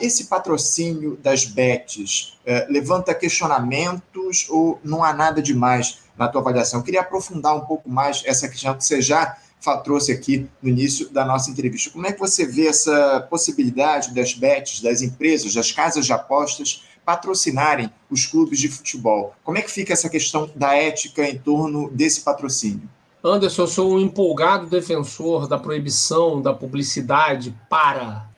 Esse 0.00 0.26
patrocínio 0.26 1.18
das 1.22 1.44
bets 1.44 2.38
eh, 2.46 2.66
levanta 2.70 3.14
questionamentos 3.14 4.46
ou 4.48 4.78
não 4.84 5.02
há 5.02 5.12
nada 5.12 5.42
demais 5.42 5.98
na 6.16 6.28
tua 6.28 6.40
avaliação? 6.40 6.80
Eu 6.80 6.84
queria 6.84 7.00
aprofundar 7.00 7.56
um 7.56 7.62
pouco 7.62 7.90
mais 7.90 8.22
essa 8.24 8.48
questão 8.48 8.76
que 8.76 8.84
você 8.84 9.02
já 9.02 9.36
trouxe 9.82 10.12
aqui 10.12 10.48
no 10.62 10.68
início 10.68 11.08
da 11.10 11.24
nossa 11.24 11.50
entrevista. 11.50 11.90
Como 11.90 12.06
é 12.06 12.12
que 12.12 12.20
você 12.20 12.46
vê 12.46 12.68
essa 12.68 13.20
possibilidade 13.28 14.14
das 14.14 14.32
bets, 14.32 14.80
das 14.80 15.02
empresas, 15.02 15.54
das 15.54 15.72
casas 15.72 16.06
de 16.06 16.12
apostas 16.12 16.84
patrocinarem 17.04 17.90
os 18.10 18.26
clubes 18.26 18.58
de 18.58 18.68
futebol? 18.68 19.34
Como 19.42 19.58
é 19.58 19.62
que 19.62 19.70
fica 19.70 19.92
essa 19.92 20.08
questão 20.08 20.50
da 20.54 20.74
ética 20.74 21.28
em 21.28 21.38
torno 21.38 21.90
desse 21.90 22.20
patrocínio? 22.20 22.88
Anderson, 23.24 23.62
eu 23.62 23.66
sou 23.66 23.94
um 23.94 24.00
empolgado 24.00 24.66
defensor 24.66 25.48
da 25.48 25.58
proibição 25.58 26.40
da 26.40 26.54
publicidade 26.54 27.52
para 27.68 28.28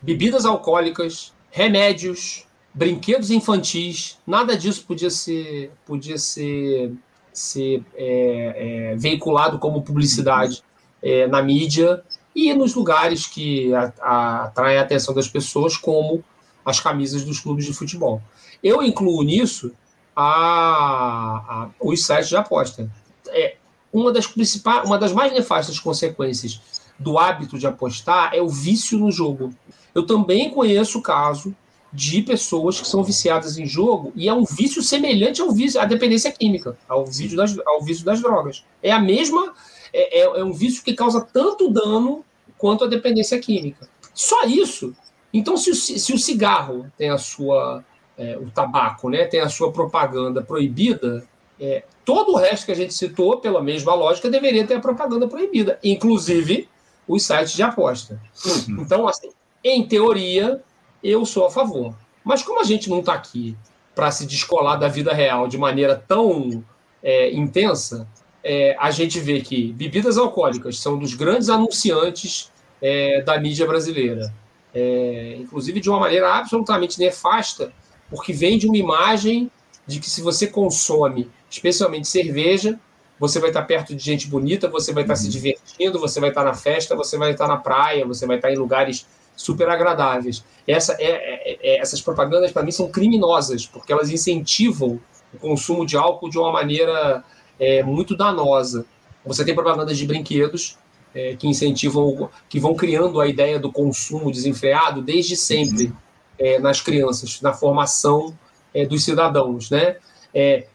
bebidas 0.00 0.46
alcoólicas, 0.46 1.32
remédios, 1.50 2.46
brinquedos 2.72 3.30
infantis. 3.30 4.18
Nada 4.26 4.56
disso 4.56 4.84
podia 4.86 5.10
ser, 5.10 5.72
podia 5.84 6.16
ser 6.16 6.92
ser 7.38 7.84
é, 7.94 8.92
é, 8.92 8.96
veiculado 8.96 9.58
como 9.58 9.82
publicidade 9.82 10.62
é, 11.02 11.26
na 11.26 11.42
mídia 11.42 12.02
e 12.34 12.52
nos 12.54 12.74
lugares 12.74 13.26
que 13.26 13.72
atraem 13.74 14.78
a 14.78 14.82
atenção 14.82 15.14
das 15.14 15.28
pessoas, 15.28 15.76
como 15.76 16.22
as 16.64 16.80
camisas 16.80 17.24
dos 17.24 17.40
clubes 17.40 17.64
de 17.64 17.72
futebol. 17.72 18.20
Eu 18.62 18.82
incluo 18.82 19.22
nisso 19.22 19.72
a, 20.14 20.24
a, 20.24 21.68
os 21.80 22.04
sites 22.04 22.28
de 22.28 22.36
aposta. 22.36 22.90
É, 23.28 23.56
uma, 23.92 24.12
das 24.12 24.26
principais, 24.26 24.86
uma 24.86 24.98
das 24.98 25.12
mais 25.12 25.32
nefastas 25.32 25.78
consequências 25.78 26.60
do 26.98 27.18
hábito 27.18 27.58
de 27.58 27.66
apostar 27.66 28.34
é 28.34 28.42
o 28.42 28.48
vício 28.48 28.98
no 28.98 29.10
jogo. 29.10 29.54
Eu 29.94 30.04
também 30.04 30.50
conheço 30.50 30.98
o 30.98 31.02
caso 31.02 31.54
de 31.92 32.22
pessoas 32.22 32.80
que 32.80 32.86
são 32.86 33.02
viciadas 33.02 33.58
em 33.58 33.66
jogo 33.66 34.12
e 34.14 34.28
é 34.28 34.34
um 34.34 34.44
vício 34.44 34.82
semelhante 34.82 35.40
ao 35.40 35.50
vício, 35.52 35.80
à 35.80 35.84
dependência 35.84 36.30
química, 36.30 36.76
ao 36.88 37.06
vício 37.06 37.36
das, 37.36 37.58
ao 37.66 37.82
vício 37.82 38.04
das 38.04 38.20
drogas. 38.20 38.64
É 38.82 38.92
a 38.92 39.00
mesma, 39.00 39.54
é, 39.92 40.20
é, 40.20 40.40
é 40.40 40.44
um 40.44 40.52
vício 40.52 40.82
que 40.84 40.94
causa 40.94 41.20
tanto 41.20 41.70
dano 41.70 42.24
quanto 42.58 42.84
a 42.84 42.88
dependência 42.88 43.38
química. 43.38 43.88
Só 44.14 44.44
isso. 44.44 44.94
Então, 45.32 45.56
se 45.56 45.70
o, 45.70 45.74
se 45.74 46.12
o 46.12 46.18
cigarro 46.18 46.90
tem 46.96 47.10
a 47.10 47.18
sua, 47.18 47.84
é, 48.16 48.36
o 48.36 48.50
tabaco, 48.50 49.08
né, 49.08 49.24
tem 49.24 49.40
a 49.40 49.48
sua 49.48 49.72
propaganda 49.72 50.42
proibida, 50.42 51.26
é, 51.60 51.84
todo 52.04 52.32
o 52.32 52.36
resto 52.36 52.66
que 52.66 52.72
a 52.72 52.76
gente 52.76 52.94
citou, 52.94 53.38
pela 53.38 53.62
mesma 53.62 53.94
lógica, 53.94 54.30
deveria 54.30 54.66
ter 54.66 54.74
a 54.74 54.80
propaganda 54.80 55.26
proibida, 55.26 55.78
inclusive 55.82 56.68
os 57.06 57.22
sites 57.24 57.52
de 57.52 57.62
aposta. 57.62 58.20
Então, 58.68 59.08
assim, 59.08 59.30
em 59.64 59.86
teoria, 59.86 60.62
eu 61.02 61.24
sou 61.24 61.46
a 61.46 61.50
favor. 61.50 61.94
Mas 62.24 62.42
como 62.42 62.60
a 62.60 62.64
gente 62.64 62.90
não 62.90 63.00
está 63.00 63.14
aqui 63.14 63.56
para 63.94 64.10
se 64.10 64.26
descolar 64.26 64.76
da 64.76 64.88
vida 64.88 65.12
real 65.12 65.48
de 65.48 65.58
maneira 65.58 65.96
tão 65.96 66.64
é, 67.02 67.32
intensa, 67.32 68.06
é, 68.42 68.76
a 68.78 68.90
gente 68.90 69.18
vê 69.18 69.40
que 69.40 69.72
bebidas 69.72 70.16
alcoólicas 70.16 70.78
são 70.78 70.98
dos 70.98 71.14
grandes 71.14 71.48
anunciantes 71.48 72.52
é, 72.80 73.22
da 73.22 73.38
mídia 73.38 73.66
brasileira. 73.66 74.32
É, 74.74 75.36
inclusive 75.38 75.80
de 75.80 75.88
uma 75.88 75.98
maneira 75.98 76.32
absolutamente 76.34 76.98
nefasta, 76.98 77.72
porque 78.10 78.32
vende 78.32 78.66
uma 78.66 78.76
imagem 78.76 79.50
de 79.86 79.98
que 79.98 80.08
se 80.08 80.20
você 80.20 80.46
consome, 80.46 81.30
especialmente 81.50 82.06
cerveja, 82.06 82.78
você 83.18 83.40
vai 83.40 83.50
estar 83.50 83.62
perto 83.62 83.94
de 83.94 84.02
gente 84.02 84.28
bonita, 84.28 84.68
você 84.68 84.92
vai 84.92 85.02
estar 85.02 85.14
uhum. 85.14 85.20
se 85.20 85.28
divertindo, 85.28 85.98
você 85.98 86.20
vai 86.20 86.28
estar 86.28 86.44
na 86.44 86.54
festa, 86.54 86.94
você 86.94 87.18
vai 87.18 87.32
estar 87.32 87.48
na 87.48 87.56
praia, 87.56 88.06
você 88.06 88.26
vai 88.26 88.36
estar 88.36 88.52
em 88.52 88.56
lugares 88.56 89.06
super 89.38 89.70
agradáveis. 89.70 90.44
Essa, 90.66 90.94
é, 90.98 91.06
é, 91.06 91.58
é 91.62 91.80
essas 91.80 92.02
propagandas, 92.02 92.50
para 92.50 92.64
mim, 92.64 92.72
são 92.72 92.90
criminosas, 92.90 93.66
porque 93.66 93.92
elas 93.92 94.10
incentivam 94.10 95.00
o 95.32 95.38
consumo 95.38 95.86
de 95.86 95.96
álcool 95.96 96.28
de 96.28 96.38
uma 96.38 96.52
maneira 96.52 97.24
é, 97.58 97.82
muito 97.82 98.16
danosa. 98.16 98.84
Você 99.24 99.44
tem 99.44 99.54
propagandas 99.54 99.96
de 99.96 100.06
brinquedos 100.06 100.76
é, 101.14 101.36
que 101.36 101.46
incentivam, 101.46 102.28
que 102.48 102.58
vão 102.58 102.74
criando 102.74 103.20
a 103.20 103.28
ideia 103.28 103.58
do 103.58 103.70
consumo 103.70 104.32
desenfreado 104.32 105.00
desde 105.02 105.36
sempre 105.36 105.92
é, 106.38 106.58
nas 106.58 106.80
crianças, 106.80 107.40
na 107.40 107.52
formação 107.52 108.36
é, 108.74 108.84
dos 108.84 109.04
cidadãos, 109.04 109.70
né? 109.70 109.96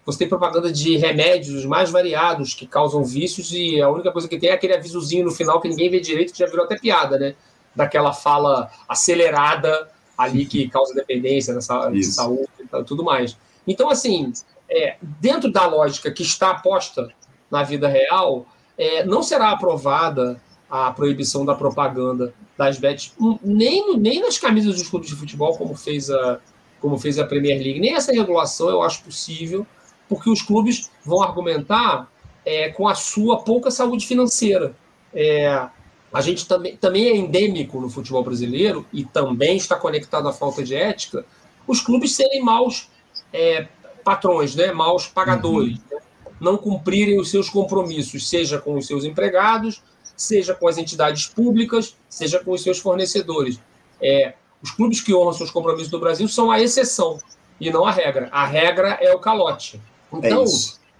você 0.05 0.19
tem 0.19 0.27
propaganda 0.27 0.69
de 0.69 0.97
remédios 0.97 1.63
mais 1.63 1.89
variados 1.89 2.53
que 2.53 2.67
causam 2.67 3.01
vícios 3.01 3.53
e 3.53 3.81
a 3.81 3.87
única 3.87 4.11
coisa 4.11 4.27
que 4.27 4.37
tem 4.37 4.49
é 4.49 4.53
aquele 4.53 4.73
avisozinho 4.73 5.23
no 5.23 5.31
final 5.31 5.61
que 5.61 5.69
ninguém 5.69 5.89
vê 5.89 6.01
direito, 6.01 6.33
que 6.33 6.39
já 6.39 6.47
virou 6.47 6.65
até 6.65 6.77
piada, 6.77 7.17
né? 7.17 7.35
Daquela 7.75 8.13
fala 8.13 8.71
acelerada 8.87 9.89
ali 10.17 10.45
que 10.45 10.69
causa 10.69 10.93
dependência 10.93 11.53
nessa 11.53 11.91
saúde 12.03 12.49
e 12.59 12.83
tudo 12.83 13.03
mais. 13.03 13.37
Então, 13.67 13.89
assim, 13.89 14.31
é, 14.69 14.97
dentro 15.19 15.51
da 15.51 15.65
lógica 15.65 16.11
que 16.11 16.23
está 16.23 16.53
posta 16.55 17.09
na 17.49 17.63
vida 17.63 17.87
real, 17.87 18.45
é, 18.77 19.05
não 19.05 19.21
será 19.21 19.51
aprovada 19.51 20.41
a 20.69 20.91
proibição 20.91 21.45
da 21.45 21.53
propaganda 21.53 22.33
das 22.57 22.77
bets, 22.77 23.13
nem, 23.43 23.97
nem 23.97 24.21
nas 24.21 24.37
camisas 24.37 24.75
dos 24.75 24.89
clubes 24.89 25.09
de 25.09 25.15
futebol, 25.15 25.55
como 25.55 25.75
fez, 25.75 26.09
a, 26.09 26.39
como 26.79 26.97
fez 26.97 27.19
a 27.19 27.25
Premier 27.25 27.61
League. 27.61 27.79
Nem 27.79 27.95
essa 27.95 28.11
regulação 28.11 28.69
eu 28.69 28.81
acho 28.81 29.03
possível, 29.03 29.67
porque 30.09 30.29
os 30.29 30.41
clubes 30.41 30.89
vão 31.05 31.21
argumentar 31.21 32.09
é, 32.45 32.69
com 32.69 32.87
a 32.87 32.95
sua 32.95 33.43
pouca 33.43 33.69
saúde 33.69 34.05
financeira. 34.05 34.75
É, 35.13 35.67
a 36.13 36.21
gente 36.21 36.47
também, 36.47 36.77
também 36.77 37.07
é 37.07 37.15
endêmico 37.15 37.81
no 37.81 37.89
futebol 37.89 38.23
brasileiro 38.23 38.85
e 38.93 39.03
também 39.03 39.57
está 39.57 39.75
conectado 39.75 40.27
à 40.27 40.33
falta 40.33 40.63
de 40.63 40.75
ética, 40.75 41.25
os 41.67 41.81
clubes 41.81 42.15
serem 42.15 42.41
maus 42.41 42.87
é, 43.31 43.67
patrões, 44.03 44.55
né? 44.55 44.71
maus 44.71 45.07
pagadores, 45.07 45.77
uhum. 45.77 45.97
né? 45.97 46.01
não 46.39 46.57
cumprirem 46.57 47.19
os 47.19 47.31
seus 47.31 47.49
compromissos, 47.49 48.29
seja 48.29 48.59
com 48.59 48.77
os 48.77 48.85
seus 48.85 49.03
empregados, 49.03 49.81
seja 50.15 50.53
com 50.53 50.67
as 50.67 50.77
entidades 50.77 51.25
públicas, 51.25 51.97
seja 52.07 52.39
com 52.39 52.51
os 52.51 52.61
seus 52.61 52.77
fornecedores. 52.77 53.59
É, 53.99 54.35
os 54.61 54.69
clubes 54.71 55.01
que 55.01 55.15
honram 55.15 55.33
seus 55.33 55.49
compromissos 55.49 55.91
no 55.91 55.99
Brasil 55.99 56.27
são 56.27 56.51
a 56.51 56.61
exceção 56.61 57.19
e 57.59 57.71
não 57.71 57.85
a 57.85 57.91
regra. 57.91 58.29
A 58.31 58.45
regra 58.45 58.99
é 59.01 59.13
o 59.13 59.19
calote. 59.19 59.81
Então, 60.11 60.43
é 60.43 60.47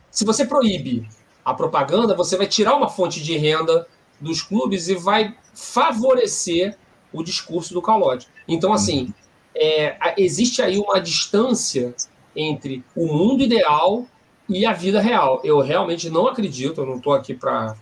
se 0.10 0.26
você 0.26 0.46
proíbe 0.46 1.08
a 1.46 1.54
propaganda, 1.54 2.16
você 2.16 2.38
vai 2.38 2.48
tirar 2.48 2.76
uma 2.76 2.90
fonte 2.90 3.22
de 3.22 3.38
renda 3.38 3.88
dos 4.24 4.42
clubes 4.42 4.88
e 4.88 4.96
vai 4.96 5.36
favorecer 5.54 6.78
o 7.12 7.24
discurso 7.24 7.74
do 7.74 7.82
calote. 7.82 8.28
Então, 8.48 8.74
assim, 8.74 9.14
é, 9.56 9.96
existe 10.18 10.62
aí 10.62 10.78
uma 10.80 11.00
distância 11.00 11.94
entre 12.36 12.84
o 12.96 13.06
mundo 13.06 13.44
ideal 13.44 14.06
e 14.50 14.66
a 14.66 14.74
vida 14.74 15.00
real. 15.00 15.42
Eu 15.44 15.60
realmente 15.62 16.10
não 16.10 16.28
acredito, 16.28 16.82
eu 16.82 16.86
não 16.86 16.98
estou 16.98 17.14
aqui 17.14 17.34
para 17.34 17.76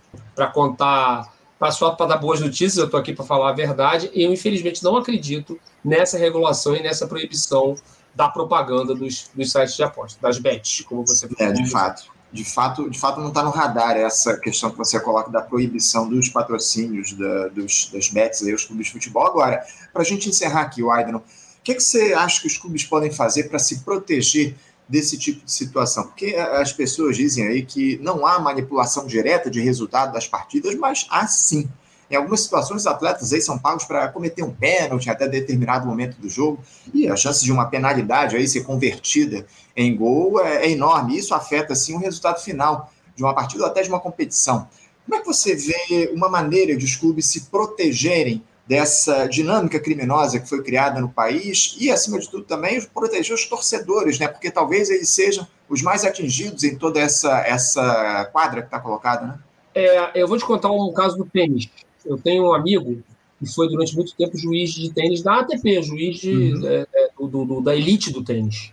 contar, 0.52 1.32
pra 1.58 1.70
só 1.70 1.92
para 1.92 2.06
dar 2.06 2.16
boas 2.18 2.40
notícias, 2.40 2.76
eu 2.76 2.84
estou 2.84 3.00
aqui 3.00 3.14
para 3.14 3.24
falar 3.24 3.50
a 3.50 3.54
verdade. 3.54 4.10
Eu, 4.14 4.32
infelizmente, 4.32 4.84
não 4.84 4.96
acredito 4.96 5.58
nessa 5.82 6.18
regulação 6.18 6.76
e 6.76 6.82
nessa 6.82 7.06
proibição 7.06 7.74
da 8.14 8.28
propaganda 8.28 8.94
dos, 8.94 9.30
dos 9.34 9.50
sites 9.50 9.74
de 9.74 9.82
aposta, 9.82 10.20
das 10.20 10.38
bets, 10.38 10.82
como 10.82 11.06
você 11.06 11.26
falou. 11.26 11.52
É, 11.52 11.56
de 11.56 11.70
fato 11.70 12.12
de 12.32 12.44
fato, 12.44 12.88
de 12.88 12.98
fato 12.98 13.20
não 13.20 13.28
está 13.28 13.42
no 13.42 13.50
radar 13.50 13.96
essa 13.96 14.36
questão 14.38 14.70
que 14.70 14.78
você 14.78 14.98
coloca 14.98 15.30
da 15.30 15.42
proibição 15.42 16.08
dos 16.08 16.28
patrocínios 16.30 17.12
da, 17.12 17.48
dos, 17.48 17.90
das 17.92 18.08
bets 18.08 18.42
aí, 18.42 18.54
os 18.54 18.64
clubes 18.64 18.86
de 18.86 18.92
futebol. 18.92 19.26
Agora, 19.26 19.62
para 19.92 20.02
a 20.02 20.04
gente 20.04 20.28
encerrar 20.28 20.62
aqui, 20.62 20.82
Aydon, 20.82 21.18
o 21.18 21.22
que, 21.62 21.74
que 21.74 21.82
você 21.82 22.14
acha 22.14 22.40
que 22.40 22.46
os 22.46 22.56
clubes 22.56 22.84
podem 22.84 23.10
fazer 23.10 23.44
para 23.44 23.58
se 23.58 23.80
proteger 23.80 24.56
desse 24.88 25.18
tipo 25.18 25.44
de 25.44 25.52
situação? 25.52 26.04
Porque 26.04 26.34
as 26.34 26.72
pessoas 26.72 27.16
dizem 27.16 27.46
aí 27.46 27.64
que 27.64 27.98
não 27.98 28.26
há 28.26 28.40
manipulação 28.40 29.06
direta 29.06 29.50
de 29.50 29.60
resultado 29.60 30.12
das 30.12 30.26
partidas, 30.26 30.74
mas 30.74 31.06
há 31.10 31.26
sim. 31.26 31.68
Em 32.12 32.16
algumas 32.16 32.42
situações, 32.42 32.82
os 32.82 32.86
atletas 32.86 33.32
aí 33.32 33.40
são 33.40 33.58
pagos 33.58 33.86
para 33.86 34.06
cometer 34.08 34.42
um 34.42 34.52
pênalti 34.52 35.08
até 35.08 35.26
determinado 35.26 35.86
momento 35.86 36.20
do 36.20 36.28
jogo, 36.28 36.62
e 36.92 37.08
a 37.08 37.16
chance 37.16 37.42
de 37.42 37.50
uma 37.50 37.64
penalidade 37.64 38.36
aí 38.36 38.46
ser 38.46 38.64
convertida 38.64 39.46
em 39.74 39.96
gol 39.96 40.38
é, 40.38 40.66
é 40.66 40.70
enorme. 40.70 41.16
Isso 41.16 41.34
afeta, 41.34 41.74
sim, 41.74 41.94
o 41.94 41.98
resultado 41.98 42.38
final 42.38 42.92
de 43.16 43.22
uma 43.22 43.34
partida 43.34 43.62
ou 43.62 43.70
até 43.70 43.80
de 43.80 43.88
uma 43.88 43.98
competição. 43.98 44.68
Como 45.06 45.16
é 45.16 45.20
que 45.20 45.26
você 45.26 45.54
vê 45.54 46.12
uma 46.12 46.28
maneira 46.28 46.76
de 46.76 46.84
os 46.84 46.96
clubes 46.96 47.24
se 47.24 47.46
protegerem 47.46 48.44
dessa 48.66 49.26
dinâmica 49.26 49.80
criminosa 49.80 50.38
que 50.38 50.46
foi 50.46 50.62
criada 50.62 51.00
no 51.00 51.08
país 51.08 51.76
e, 51.80 51.90
acima 51.90 52.18
de 52.18 52.28
tudo, 52.28 52.44
também 52.44 52.78
proteger 52.92 53.34
os 53.34 53.46
torcedores, 53.46 54.18
né? 54.18 54.28
Porque 54.28 54.50
talvez 54.50 54.90
eles 54.90 55.08
sejam 55.08 55.46
os 55.66 55.80
mais 55.80 56.04
atingidos 56.04 56.62
em 56.62 56.76
toda 56.76 57.00
essa, 57.00 57.38
essa 57.40 58.28
quadra 58.32 58.60
que 58.60 58.68
está 58.68 58.78
colocada, 58.78 59.26
né? 59.26 59.38
É, 59.74 60.20
eu 60.20 60.28
vou 60.28 60.36
te 60.36 60.44
contar 60.44 60.70
um 60.70 60.92
caso 60.92 61.16
do 61.16 61.24
tênis. 61.24 61.70
Eu 62.04 62.18
tenho 62.18 62.44
um 62.44 62.54
amigo 62.54 63.02
que 63.38 63.46
foi 63.52 63.68
durante 63.68 63.94
muito 63.94 64.14
tempo 64.14 64.36
juiz 64.38 64.72
de 64.72 64.92
tênis 64.92 65.22
da 65.22 65.40
ATP, 65.40 65.82
juiz 65.82 66.20
de, 66.20 66.54
uhum. 66.54 66.66
é, 66.66 66.86
é 66.94 67.10
do, 67.18 67.44
do, 67.44 67.60
da 67.60 67.74
elite 67.74 68.12
do 68.12 68.22
tênis. 68.22 68.72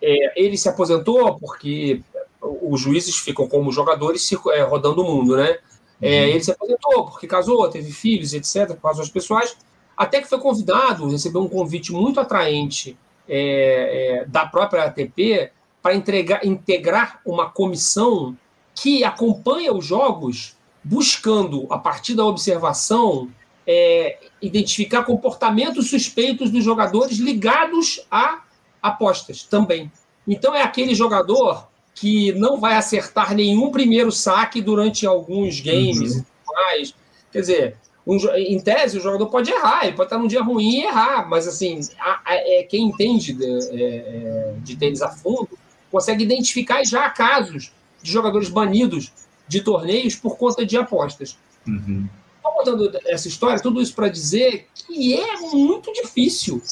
É, 0.00 0.42
ele 0.42 0.56
se 0.56 0.68
aposentou 0.68 1.38
porque 1.38 2.02
os 2.40 2.80
juízes 2.80 3.16
ficam 3.16 3.46
como 3.46 3.70
jogadores 3.70 4.28
é, 4.52 4.62
rodando 4.62 5.02
o 5.02 5.04
mundo, 5.04 5.36
né? 5.36 5.58
É, 6.00 6.22
uhum. 6.22 6.28
ele 6.30 6.42
se 6.42 6.50
aposentou 6.50 7.04
porque 7.06 7.26
casou, 7.26 7.68
teve 7.68 7.92
filhos, 7.92 8.32
etc., 8.32 8.74
por 8.74 8.88
razões 8.88 9.08
pessoais, 9.08 9.56
até 9.96 10.20
que 10.20 10.28
foi 10.28 10.40
convidado, 10.40 11.08
recebeu 11.08 11.42
um 11.42 11.48
convite 11.48 11.92
muito 11.92 12.18
atraente 12.18 12.96
é, 13.28 14.24
da 14.26 14.44
própria 14.46 14.84
ATP 14.84 15.52
para 15.80 15.94
integrar 15.94 17.20
uma 17.24 17.50
comissão 17.50 18.36
que 18.74 19.04
acompanha 19.04 19.72
os 19.72 19.84
jogos 19.84 20.56
buscando, 20.82 21.66
a 21.70 21.78
partir 21.78 22.14
da 22.14 22.24
observação, 22.24 23.30
é, 23.66 24.18
identificar 24.40 25.04
comportamentos 25.04 25.88
suspeitos 25.88 26.50
dos 26.50 26.64
jogadores 26.64 27.18
ligados 27.18 28.04
a 28.10 28.42
apostas 28.82 29.44
também. 29.44 29.90
Então, 30.26 30.54
é 30.54 30.62
aquele 30.62 30.94
jogador 30.94 31.68
que 31.94 32.32
não 32.32 32.58
vai 32.58 32.74
acertar 32.74 33.34
nenhum 33.34 33.70
primeiro 33.70 34.10
saque 34.10 34.60
durante 34.60 35.06
alguns 35.06 35.60
games 35.60 36.16
uhum. 36.16 36.24
e 36.48 36.52
mais. 36.52 36.94
Quer 37.30 37.40
dizer, 37.40 37.76
um, 38.06 38.16
em 38.34 38.60
tese, 38.60 38.98
o 38.98 39.00
jogador 39.00 39.26
pode 39.26 39.50
errar, 39.50 39.84
ele 39.84 39.94
pode 39.94 40.06
estar 40.06 40.18
num 40.18 40.26
dia 40.26 40.42
ruim 40.42 40.80
e 40.80 40.84
errar, 40.84 41.28
mas 41.28 41.46
assim, 41.46 41.80
a, 41.98 42.20
a, 42.24 42.34
é, 42.34 42.62
quem 42.64 42.86
entende 42.86 43.32
de, 43.32 43.44
é, 43.44 43.84
é 43.84 44.54
de 44.58 44.76
tênis 44.76 45.02
a 45.02 45.08
fundo 45.08 45.50
consegue 45.90 46.24
identificar 46.24 46.84
já 46.84 47.08
casos 47.10 47.72
de 48.02 48.10
jogadores 48.10 48.48
banidos 48.48 49.12
de 49.48 49.60
torneios 49.60 50.14
por 50.14 50.36
conta 50.36 50.64
de 50.64 50.76
apostas. 50.76 51.38
Uhum. 51.66 52.08
Estou 52.36 52.52
contando 52.52 52.98
essa 53.06 53.28
história, 53.28 53.60
tudo 53.60 53.80
isso 53.80 53.94
para 53.94 54.08
dizer 54.08 54.66
que 54.74 55.14
é 55.14 55.38
muito 55.52 55.92
difícil 55.92 56.62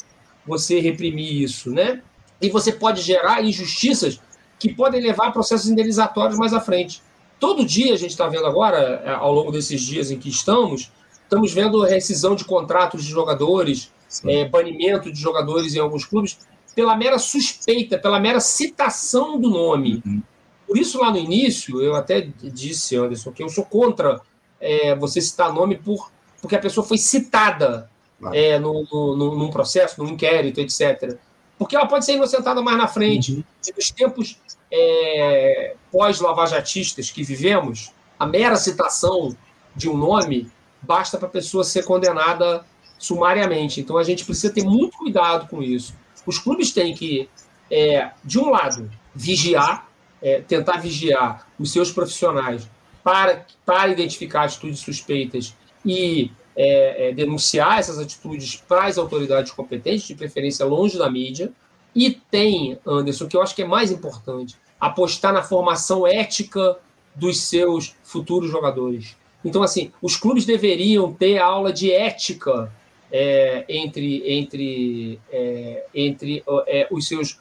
você 0.46 0.80
reprimir 0.80 1.42
isso, 1.42 1.70
né? 1.70 2.02
E 2.40 2.48
você 2.48 2.72
pode 2.72 3.02
gerar 3.02 3.44
injustiças 3.44 4.20
que 4.58 4.72
podem 4.72 5.00
levar 5.00 5.28
a 5.28 5.32
processos 5.32 5.68
indenizatórios 5.68 6.38
mais 6.38 6.52
à 6.52 6.60
frente. 6.60 7.02
Todo 7.38 7.64
dia 7.64 7.94
a 7.94 7.96
gente 7.96 8.10
está 8.10 8.28
vendo 8.28 8.46
agora, 8.46 9.02
é, 9.04 9.10
ao 9.10 9.32
longo 9.32 9.50
desses 9.50 9.80
dias 9.80 10.10
em 10.10 10.18
que 10.18 10.28
estamos, 10.28 10.90
estamos 11.22 11.52
vendo 11.52 11.82
rescisão 11.82 12.34
de 12.34 12.44
contratos 12.44 13.04
de 13.04 13.10
jogadores, 13.10 13.90
é, 14.26 14.44
banimento 14.44 15.12
de 15.12 15.18
jogadores 15.18 15.74
em 15.74 15.78
alguns 15.78 16.04
clubes 16.04 16.38
pela 16.74 16.96
mera 16.96 17.18
suspeita, 17.18 17.98
pela 17.98 18.20
mera 18.20 18.40
citação 18.40 19.40
do 19.40 19.48
nome. 19.48 20.02
Uhum. 20.04 20.22
Por 20.70 20.78
isso, 20.78 21.00
lá 21.00 21.10
no 21.10 21.18
início, 21.18 21.82
eu 21.82 21.96
até 21.96 22.20
disse, 22.20 22.94
Anderson, 22.94 23.32
que 23.32 23.42
eu 23.42 23.48
sou 23.48 23.64
contra 23.64 24.20
é, 24.60 24.94
você 24.94 25.20
citar 25.20 25.52
nome 25.52 25.76
por, 25.76 26.12
porque 26.40 26.54
a 26.54 26.60
pessoa 26.60 26.86
foi 26.86 26.96
citada 26.96 27.90
é, 28.32 28.56
no, 28.56 28.84
no, 28.84 29.34
num 29.36 29.50
processo, 29.50 30.00
num 30.00 30.10
inquérito, 30.10 30.60
etc. 30.60 31.18
Porque 31.58 31.74
ela 31.74 31.88
pode 31.88 32.04
ser 32.04 32.12
inocentada 32.12 32.62
mais 32.62 32.78
na 32.78 32.86
frente. 32.86 33.32
Uhum. 33.32 33.44
Nos 33.76 33.90
tempos 33.90 34.38
é, 34.70 35.74
pós-lavajatistas 35.90 37.10
que 37.10 37.24
vivemos, 37.24 37.90
a 38.16 38.24
mera 38.24 38.54
citação 38.54 39.36
de 39.74 39.88
um 39.88 39.96
nome 39.96 40.52
basta 40.80 41.18
para 41.18 41.26
a 41.26 41.32
pessoa 41.32 41.64
ser 41.64 41.84
condenada 41.84 42.64
sumariamente. 42.96 43.80
Então 43.80 43.98
a 43.98 44.04
gente 44.04 44.24
precisa 44.24 44.54
ter 44.54 44.62
muito 44.62 44.96
cuidado 44.98 45.48
com 45.48 45.60
isso. 45.64 45.96
Os 46.24 46.38
clubes 46.38 46.70
têm 46.70 46.94
que, 46.94 47.28
é, 47.68 48.12
de 48.22 48.38
um 48.38 48.50
lado, 48.50 48.88
vigiar 49.12 49.89
é, 50.22 50.40
tentar 50.40 50.78
vigiar 50.78 51.46
os 51.58 51.72
seus 51.72 51.90
profissionais 51.90 52.68
para, 53.02 53.46
para 53.64 53.88
identificar 53.88 54.44
atitudes 54.44 54.80
suspeitas 54.80 55.54
e 55.84 56.30
é, 56.56 57.08
é, 57.08 57.12
denunciar 57.12 57.78
essas 57.78 57.98
atitudes 57.98 58.56
para 58.56 58.84
as 58.84 58.98
autoridades 58.98 59.52
competentes, 59.52 60.06
de 60.06 60.14
preferência 60.14 60.64
longe 60.66 60.98
da 60.98 61.10
mídia. 61.10 61.52
E 61.94 62.10
tem, 62.10 62.78
Anderson, 62.86 63.26
que 63.26 63.36
eu 63.36 63.42
acho 63.42 63.54
que 63.54 63.62
é 63.62 63.66
mais 63.66 63.90
importante, 63.90 64.56
apostar 64.78 65.32
na 65.32 65.42
formação 65.42 66.06
ética 66.06 66.76
dos 67.14 67.40
seus 67.40 67.94
futuros 68.02 68.50
jogadores. 68.50 69.16
Então, 69.44 69.62
assim, 69.62 69.90
os 70.02 70.16
clubes 70.16 70.44
deveriam 70.44 71.12
ter 71.12 71.38
aula 71.38 71.72
de 71.72 71.90
ética 71.90 72.70
é, 73.10 73.64
entre, 73.68 74.22
entre, 74.30 75.20
é, 75.30 75.84
entre 75.94 76.44
é, 76.66 76.86
os 76.90 77.08
seus, 77.08 77.38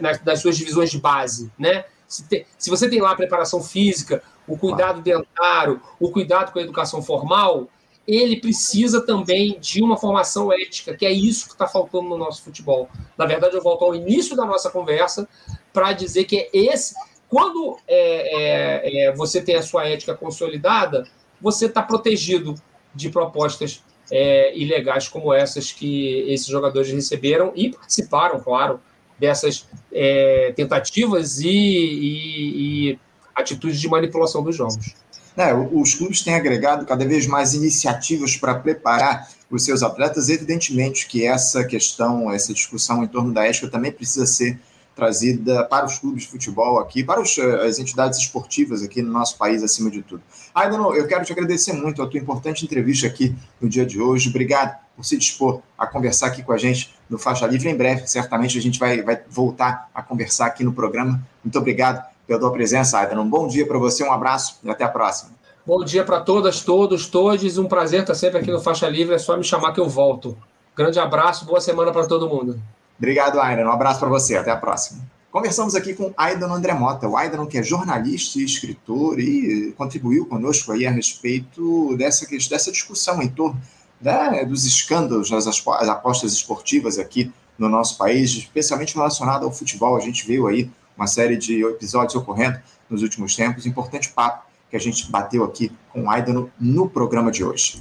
nas, 0.00 0.22
nas 0.24 0.40
suas 0.40 0.56
divisões 0.56 0.90
de 0.90 0.98
base, 0.98 1.50
né? 1.58 1.84
Se, 2.08 2.28
tem, 2.28 2.46
se 2.56 2.70
você 2.70 2.88
tem 2.88 3.00
lá 3.00 3.12
a 3.12 3.16
preparação 3.16 3.62
física, 3.62 4.22
o 4.46 4.56
cuidado 4.56 5.00
dentário, 5.02 5.80
o 5.98 6.10
cuidado 6.10 6.52
com 6.52 6.58
a 6.58 6.62
educação 6.62 7.02
formal, 7.02 7.68
ele 8.06 8.40
precisa 8.40 9.04
também 9.04 9.58
de 9.58 9.82
uma 9.82 9.96
formação 9.96 10.52
ética, 10.52 10.96
que 10.96 11.04
é 11.04 11.10
isso 11.10 11.46
que 11.46 11.52
está 11.52 11.66
faltando 11.66 12.08
no 12.08 12.16
nosso 12.16 12.42
futebol. 12.42 12.88
Na 13.18 13.26
verdade, 13.26 13.56
eu 13.56 13.62
volto 13.62 13.84
ao 13.84 13.94
início 13.94 14.36
da 14.36 14.44
nossa 14.44 14.70
conversa 14.70 15.28
para 15.72 15.92
dizer 15.92 16.24
que 16.24 16.38
é 16.38 16.50
esse. 16.52 16.94
Quando 17.28 17.76
é, 17.88 17.96
é, 17.96 19.06
é, 19.08 19.12
você 19.12 19.42
tem 19.42 19.56
a 19.56 19.62
sua 19.62 19.88
ética 19.88 20.14
consolidada, 20.14 21.08
você 21.40 21.66
está 21.66 21.82
protegido 21.82 22.54
de 22.94 23.10
propostas 23.10 23.82
é, 24.10 24.56
ilegais 24.56 25.08
como 25.08 25.32
essas 25.32 25.72
que 25.72 26.20
esses 26.28 26.46
jogadores 26.46 26.90
receberam 26.92 27.52
e 27.56 27.70
participaram, 27.70 28.38
claro, 28.40 28.80
dessas 29.18 29.66
é, 29.92 30.52
tentativas 30.56 31.40
e, 31.40 31.48
e, 31.48 32.90
e, 32.90 32.98
atitudes 33.34 33.80
de 33.80 33.88
manipulação 33.88 34.42
dos 34.42 34.56
jogos. 34.56 34.94
É, 35.36 35.52
os 35.54 35.94
clubes 35.94 36.22
têm 36.22 36.34
agregado 36.34 36.86
cada 36.86 37.04
vez 37.04 37.26
mais 37.26 37.52
iniciativas 37.52 38.36
para 38.36 38.54
preparar 38.54 39.28
os 39.50 39.64
seus 39.64 39.82
atletas. 39.82 40.30
Evidentemente 40.30 41.06
que 41.06 41.26
essa 41.26 41.64
questão, 41.64 42.30
essa 42.32 42.54
discussão 42.54 43.04
em 43.04 43.06
torno 43.06 43.32
da 43.32 43.44
ética 43.46 43.68
também 43.68 43.92
precisa 43.92 44.24
ser 44.24 44.58
trazida 44.94 45.62
para 45.64 45.84
os 45.84 45.98
clubes 45.98 46.22
de 46.22 46.30
futebol 46.30 46.78
aqui, 46.78 47.04
para 47.04 47.20
os, 47.20 47.36
eh, 47.36 47.66
as 47.66 47.78
entidades 47.78 48.18
esportivas 48.18 48.82
aqui 48.82 49.02
no 49.02 49.12
nosso 49.12 49.36
país, 49.36 49.62
acima 49.62 49.90
de 49.90 50.00
tudo. 50.00 50.22
Aidan, 50.54 50.78
eu 50.94 51.06
quero 51.06 51.22
te 51.22 51.32
agradecer 51.32 51.74
muito 51.74 52.02
a 52.02 52.06
tua 52.06 52.18
importante 52.18 52.64
entrevista 52.64 53.06
aqui 53.06 53.36
no 53.60 53.68
dia 53.68 53.84
de 53.84 54.00
hoje. 54.00 54.30
Obrigado 54.30 54.74
por 54.96 55.04
se 55.04 55.18
dispor 55.18 55.60
a 55.76 55.86
conversar 55.86 56.28
aqui 56.28 56.42
com 56.42 56.52
a 56.52 56.56
gente 56.56 56.95
no 57.08 57.18
Faixa 57.18 57.46
Livre. 57.46 57.68
Em 57.68 57.76
breve, 57.76 58.06
certamente, 58.06 58.58
a 58.58 58.62
gente 58.62 58.78
vai, 58.78 59.02
vai 59.02 59.20
voltar 59.28 59.88
a 59.94 60.02
conversar 60.02 60.46
aqui 60.46 60.64
no 60.64 60.72
programa. 60.72 61.20
Muito 61.44 61.58
obrigado 61.58 62.04
pela 62.26 62.40
tua 62.40 62.52
presença, 62.52 62.98
Aidan. 62.98 63.20
Um 63.20 63.28
bom 63.28 63.46
dia 63.46 63.66
para 63.66 63.78
você, 63.78 64.04
um 64.04 64.12
abraço 64.12 64.58
e 64.62 64.70
até 64.70 64.84
a 64.84 64.88
próxima. 64.88 65.30
Bom 65.66 65.84
dia 65.84 66.04
para 66.04 66.20
todas, 66.20 66.60
todos, 66.60 67.06
todos. 67.06 67.58
Um 67.58 67.66
prazer 67.66 68.02
estar 68.02 68.14
sempre 68.14 68.38
aqui 68.38 68.50
no 68.50 68.60
Faixa 68.60 68.88
Livre. 68.88 69.14
É 69.14 69.18
só 69.18 69.36
me 69.36 69.44
chamar 69.44 69.72
que 69.72 69.80
eu 69.80 69.88
volto. 69.88 70.36
Grande 70.76 70.98
abraço, 70.98 71.44
boa 71.44 71.60
semana 71.60 71.92
para 71.92 72.06
todo 72.06 72.28
mundo. 72.28 72.60
Obrigado, 72.98 73.40
Aidan. 73.40 73.64
Um 73.64 73.72
abraço 73.72 73.98
para 73.98 74.08
você. 74.08 74.36
Até 74.36 74.50
a 74.50 74.56
próxima. 74.56 75.02
Conversamos 75.36 75.74
aqui 75.74 75.92
com 75.92 76.14
Aidan 76.16 76.48
André 76.48 76.72
Mota, 76.72 77.06
o 77.06 77.16
Aidan 77.16 77.46
que 77.46 77.58
é 77.58 77.62
jornalista 77.62 78.38
e 78.38 78.44
escritor 78.44 79.20
e 79.20 79.74
contribuiu 79.76 80.24
conosco 80.24 80.72
aí 80.72 80.86
a 80.86 80.90
respeito 80.90 81.94
dessa, 81.96 82.26
dessa 82.48 82.72
discussão 82.72 83.20
em 83.20 83.28
torno 83.28 83.60
né, 84.00 84.44
dos 84.44 84.64
escândalos 84.64 85.30
das 85.30 85.46
apostas 85.88 86.32
esportivas 86.32 86.98
aqui 86.98 87.32
no 87.58 87.68
nosso 87.68 87.96
país, 87.96 88.32
especialmente 88.32 88.94
relacionado 88.94 89.44
ao 89.44 89.52
futebol. 89.52 89.96
A 89.96 90.00
gente 90.00 90.26
viu 90.26 90.46
aí 90.46 90.70
uma 90.96 91.06
série 91.06 91.36
de 91.36 91.64
episódios 91.64 92.14
ocorrendo 92.14 92.58
nos 92.88 93.02
últimos 93.02 93.34
tempos. 93.34 93.66
Importante 93.66 94.10
papo 94.10 94.46
que 94.70 94.76
a 94.76 94.80
gente 94.80 95.10
bateu 95.10 95.44
aqui 95.44 95.70
com 95.92 96.04
o 96.04 96.10
Aidan 96.10 96.46
no 96.58 96.88
programa 96.88 97.30
de 97.30 97.44
hoje. 97.44 97.78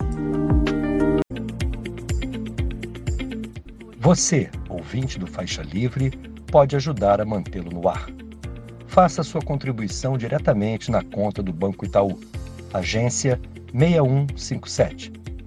Você, 3.99 4.51
ouvinte 4.69 5.17
do 5.17 5.25
Faixa 5.25 5.63
Livre, 5.63 6.11
pode 6.51 6.75
ajudar 6.75 7.19
a 7.19 7.25
mantê-lo 7.25 7.71
no 7.71 7.89
ar. 7.89 8.07
Faça 8.87 9.23
sua 9.23 9.41
contribuição 9.41 10.17
diretamente 10.17 10.91
na 10.91 11.03
conta 11.03 11.41
do 11.41 11.51
Banco 11.51 11.85
Itaú, 11.85 12.19
agência 12.71 13.41
6157, 13.73 15.11